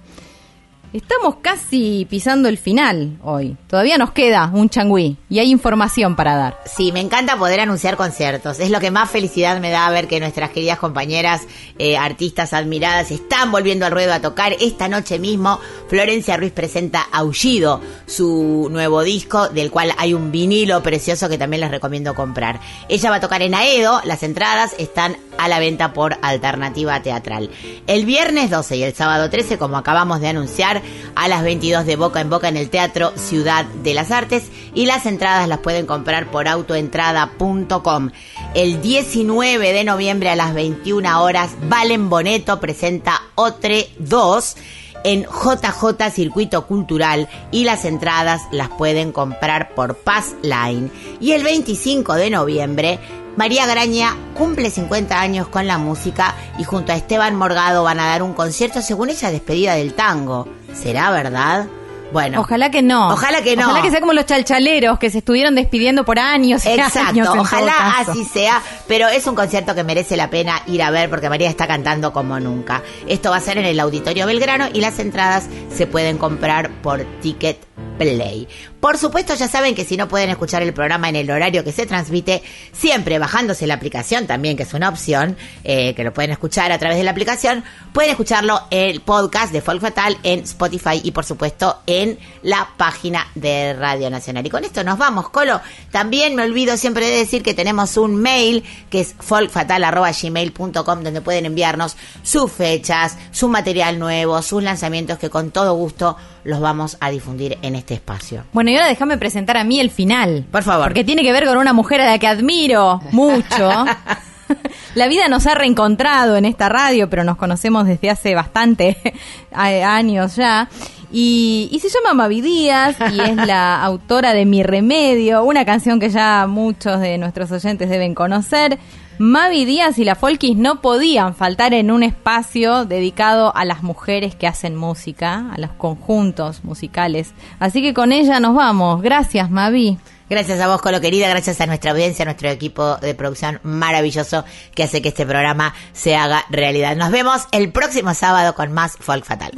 Estamos 0.94 1.36
casi 1.42 2.06
pisando 2.10 2.50
el 2.50 2.58
final 2.58 3.18
hoy. 3.24 3.56
Todavía 3.68 3.98
nos 3.98 4.12
queda 4.12 4.52
un 4.54 4.70
changüí 4.70 5.16
y 5.30 5.40
hay 5.40 5.50
información 5.50 6.18
para 6.18 6.36
dar. 6.36 6.60
Sí, 6.66 6.92
me 6.92 7.00
encanta 7.00 7.38
poder 7.38 7.62
anunciar 7.62 7.96
conciertos. 7.96 8.60
Es 8.60 8.72
lo 8.72 8.82
que 8.82 8.92
más 8.92 9.10
felicidad 9.10 9.62
me 9.62 9.72
da 9.72 9.90
ver 9.90 10.10
que 10.10 10.20
nuestras 10.20 10.50
queridas 10.50 10.80
compañeras, 10.80 11.44
eh, 11.80 11.96
artistas 11.96 12.52
admiradas, 12.52 13.10
están 13.12 13.54
volviendo 13.54 13.86
al 13.86 13.94
ruedo 13.94 14.12
a 14.12 14.20
tocar. 14.20 14.54
Esta 14.60 14.90
noche 14.90 15.18
mismo, 15.18 15.62
Florencia 15.88 16.36
Ruiz 16.36 16.52
presenta 16.52 17.08
Aullido, 17.14 17.80
su 18.06 18.68
nuevo 18.70 19.02
disco, 19.02 19.48
del 19.48 19.72
cual 19.72 19.94
hay 19.98 20.14
un 20.14 20.30
vinilo 20.30 20.84
precioso 20.84 21.30
que 21.30 21.38
también 21.38 21.62
les 21.62 21.72
recomiendo 21.72 22.16
comprar. 22.16 22.60
Ella 22.90 23.10
va 23.10 23.16
a 23.16 23.22
tocar 23.22 23.42
en 23.42 23.56
Aedo. 23.56 24.02
Las 24.04 24.24
entradas 24.24 24.76
están 24.78 25.16
a 25.42 25.48
la 25.48 25.60
venta 25.60 25.92
por 25.92 26.18
Alternativa 26.22 27.02
Teatral. 27.02 27.50
El 27.88 28.06
viernes 28.06 28.52
12 28.52 28.78
y 28.78 28.84
el 28.84 28.94
sábado 28.94 29.28
13, 29.32 29.58
como 29.58 29.76
acabamos 29.76 30.22
de 30.22 30.28
anunciar, 30.28 30.84
a 31.16 31.28
las 31.28 31.44
22 31.44 31.88
de 31.88 31.96
Boca 31.96 32.22
en 32.22 32.30
Boca 32.30 32.48
en 32.48 32.58
el 32.58 32.70
Teatro 32.70 33.12
Ciudad 33.16 33.66
de 33.66 33.96
las 33.96 34.12
Artes 34.12 34.44
y 34.76 34.86
las 34.86 35.08
entradas 35.08 35.48
las 35.48 35.58
pueden 35.58 35.88
comprar 35.88 36.30
por 36.30 36.48
autoentrada.com. 36.48 38.12
El 38.54 38.84
19 38.84 39.74
de 39.74 39.84
noviembre 39.84 40.30
a 40.30 40.36
las 40.36 40.54
21 40.54 41.24
horas, 41.24 41.56
Valen 41.64 42.08
Boneto 42.08 42.60
presenta 42.60 43.20
Otre 43.34 43.90
2 43.98 44.56
en 45.04 45.24
JJ 45.24 46.12
Circuito 46.12 46.68
Cultural 46.68 47.28
y 47.52 47.64
las 47.64 47.86
entradas 47.86 48.44
las 48.52 48.70
pueden 48.70 49.12
comprar 49.12 49.74
por 49.74 49.96
Pass 49.96 50.36
Line. 50.42 50.90
Y 51.20 51.32
el 51.32 51.44
25 51.44 52.14
de 52.16 52.30
noviembre, 52.30 53.00
María 53.38 53.66
Graña 53.66 54.16
cumple 54.36 54.70
50 54.70 55.20
años 55.20 55.48
con 55.48 55.66
la 55.66 55.78
música 55.78 56.36
y 56.58 56.64
junto 56.64 56.92
a 56.92 56.96
Esteban 56.96 57.36
Morgado 57.36 57.84
van 57.84 58.00
a 58.00 58.08
dar 58.08 58.24
un 58.24 58.34
concierto 58.34 58.82
según 58.82 59.10
ella 59.10 59.32
despedida 59.32 59.76
del 59.76 59.94
tango. 59.94 60.48
¿Será 60.74 61.12
verdad? 61.12 61.68
Bueno. 62.12 62.42
Ojalá 62.42 62.70
que 62.70 62.82
no. 62.82 63.14
Ojalá 63.14 63.42
que 63.42 63.56
no. 63.56 63.68
Ojalá 63.68 63.82
que 63.82 63.90
sea 63.90 64.02
como 64.02 64.14
los 64.14 64.26
chalchaleros 64.26 65.00
que 65.00 65.10
se 65.10 65.20
estuvieron 65.20 65.56
despidiendo 65.56 66.04
por 66.04 66.20
años. 66.20 66.66
y 66.66 66.70
Exacto, 66.70 67.34
ojalá 67.40 68.00
así 68.00 68.26
sea, 68.26 68.62
pero 68.88 69.08
es 69.08 69.26
un 69.28 69.36
concierto 69.36 69.74
que 69.76 69.84
merece 69.84 70.18
la 70.18 70.30
pena 70.30 70.62
ir 70.68 70.84
a 70.84 70.92
ver 70.92 71.10
porque 71.10 71.30
María 71.30 71.50
está 71.50 71.68
cantando 71.68 72.12
como 72.12 72.40
nunca. 72.40 72.84
Esto 73.08 73.30
va 73.30 73.38
a 73.38 73.42
ser 73.42 73.58
en 73.58 73.66
el 73.66 73.80
Auditorio 73.80 74.26
Belgrano 74.26 74.68
y 74.74 74.82
las 74.82 75.00
entradas 75.00 75.48
se 75.74 75.88
pueden 75.88 76.18
comprar 76.18 76.70
por 76.82 77.04
Ticket 77.22 77.58
Play. 77.98 78.48
Por 78.82 78.98
supuesto, 78.98 79.36
ya 79.36 79.48
saben 79.48 79.76
que 79.76 79.86
si 79.86 79.96
no 79.96 80.08
pueden 80.08 80.32
escuchar 80.32 80.64
el 80.64 80.74
programa 80.74 81.08
en 81.08 81.16
el 81.16 81.30
horario 81.30 81.64
que 81.64 81.72
se 81.72 81.86
transmite, 81.86 82.42
siempre 82.74 83.20
bajándose 83.20 83.68
la 83.68 83.76
aplicación 83.76 84.26
también, 84.26 84.58
que 84.58 84.64
es 84.64 84.74
una 84.74 84.90
opción, 84.90 85.38
eh, 85.64 85.94
que 85.94 86.04
lo 86.04 86.12
pueden 86.12 86.32
escuchar 86.32 86.72
a 86.72 86.80
través 86.80 86.98
de 86.98 87.04
la 87.04 87.12
aplicación, 87.12 87.64
pueden 87.94 88.10
escucharlo 88.10 88.60
el 88.72 89.02
podcast 89.02 89.54
de 89.54 89.62
Folk 89.62 89.82
Fatal 89.82 90.18
en 90.24 90.40
Spotify 90.40 91.00
y 91.04 91.12
por 91.12 91.26
supuesto 91.26 91.82
en 91.86 92.18
la 92.42 92.70
página 92.76 93.28
de 93.36 93.74
Radio 93.74 94.10
Nacional. 94.10 94.48
Y 94.48 94.50
con 94.50 94.64
esto 94.64 94.84
nos 94.84 94.98
vamos, 94.98 95.30
Colo. 95.30 95.62
También 95.92 96.36
me 96.36 96.42
olvido 96.42 96.76
siempre 96.76 97.06
de 97.06 97.18
decir 97.18 97.44
que 97.44 97.54
tenemos 97.54 97.98
un 97.98 98.16
mail 98.16 98.64
que 98.90 99.02
es 99.02 99.14
folkfatal.gmail.com 99.20 101.04
donde 101.04 101.22
pueden 101.22 101.46
enviarnos 101.46 101.98
sus 102.24 102.52
fechas, 102.52 103.16
su 103.30 103.48
material 103.48 104.00
nuevo, 104.00 104.42
sus 104.42 104.64
lanzamientos 104.64 105.20
que 105.20 105.30
con 105.30 105.52
todo 105.52 105.76
gusto 105.76 106.18
los 106.44 106.60
vamos 106.60 106.98
a 107.00 107.12
difundir 107.12 107.58
en 107.62 107.76
este 107.76 107.94
espacio. 107.94 108.46
Bueno, 108.54 108.71
ahora 108.76 108.88
déjame 108.88 109.18
presentar 109.18 109.58
a 109.58 109.64
mí 109.64 109.80
el 109.80 109.90
final. 109.90 110.46
Por 110.52 110.64
favor. 110.64 110.88
Porque 110.88 111.04
tiene 111.04 111.24
que 111.24 111.32
ver 111.32 111.46
con 111.46 111.58
una 111.58 111.74
mujer 111.74 112.02
a 112.02 112.06
la 112.06 112.20
que 112.20 112.28
admiro 112.28 113.00
mucho. 113.12 113.86
La 114.96 115.08
vida 115.08 115.30
nos 115.30 115.48
ha 115.48 115.56
reencontrado 115.56 116.36
en 116.36 116.44
esta 116.44 116.68
radio, 116.68 117.10
pero 117.10 117.24
nos 117.24 117.38
conocemos 117.38 117.86
desde 117.86 118.10
hace 118.10 118.36
bastante 118.36 118.98
años 119.54 120.36
ya. 120.36 120.68
Y, 121.14 121.70
y 121.72 121.80
se 121.80 121.90
llama 121.90 122.14
Mavi 122.14 122.42
Díaz 122.42 122.96
y 123.14 123.20
es 123.20 123.36
la 123.36 123.82
autora 123.84 124.34
de 124.34 124.46
Mi 124.46 124.64
Remedio, 124.64 125.44
una 125.44 125.66
canción 125.66 126.00
que 126.00 126.10
ya 126.10 126.48
muchos 126.48 127.00
de 127.02 127.18
nuestros 127.18 127.52
oyentes 127.52 127.90
deben 127.90 128.16
conocer. 128.16 128.80
Mavi 129.22 129.66
Díaz 129.66 130.00
y 130.00 130.04
la 130.04 130.16
Folkis 130.16 130.58
no 130.58 130.82
podían 130.82 131.36
faltar 131.36 131.76
en 131.76 131.92
un 131.92 132.02
espacio 132.02 132.86
dedicado 132.86 133.56
a 133.56 133.66
las 133.66 133.84
mujeres 133.84 134.34
que 134.34 134.48
hacen 134.48 134.76
música, 134.76 135.46
a 135.54 135.60
los 135.60 135.70
conjuntos 135.74 136.64
musicales. 136.64 137.36
Así 137.60 137.84
que 137.84 137.94
con 137.94 138.14
ella 138.14 138.40
nos 138.40 138.56
vamos. 138.56 139.04
Gracias, 139.04 139.52
Mavi. 139.52 140.00
Gracias 140.28 140.60
a 140.60 140.68
vos, 140.68 140.82
Colo 140.82 141.00
querida, 141.02 141.30
gracias 141.30 141.62
a 141.62 141.68
nuestra 141.68 141.92
audiencia, 141.92 142.24
a 142.24 142.26
nuestro 142.26 142.50
equipo 142.50 142.96
de 142.98 143.14
producción 143.14 143.60
maravilloso 143.62 144.44
que 144.74 144.86
hace 144.86 145.04
que 145.04 145.10
este 145.10 145.28
programa 145.28 145.76
se 145.94 146.16
haga 146.16 146.44
realidad. 146.50 146.96
Nos 146.96 147.12
vemos 147.12 147.44
el 147.52 147.72
próximo 147.72 148.16
sábado 148.16 148.56
con 148.56 148.72
más 148.72 148.98
Folk 149.00 149.24
Fatal. 149.24 149.52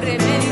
Remedio 0.00 0.45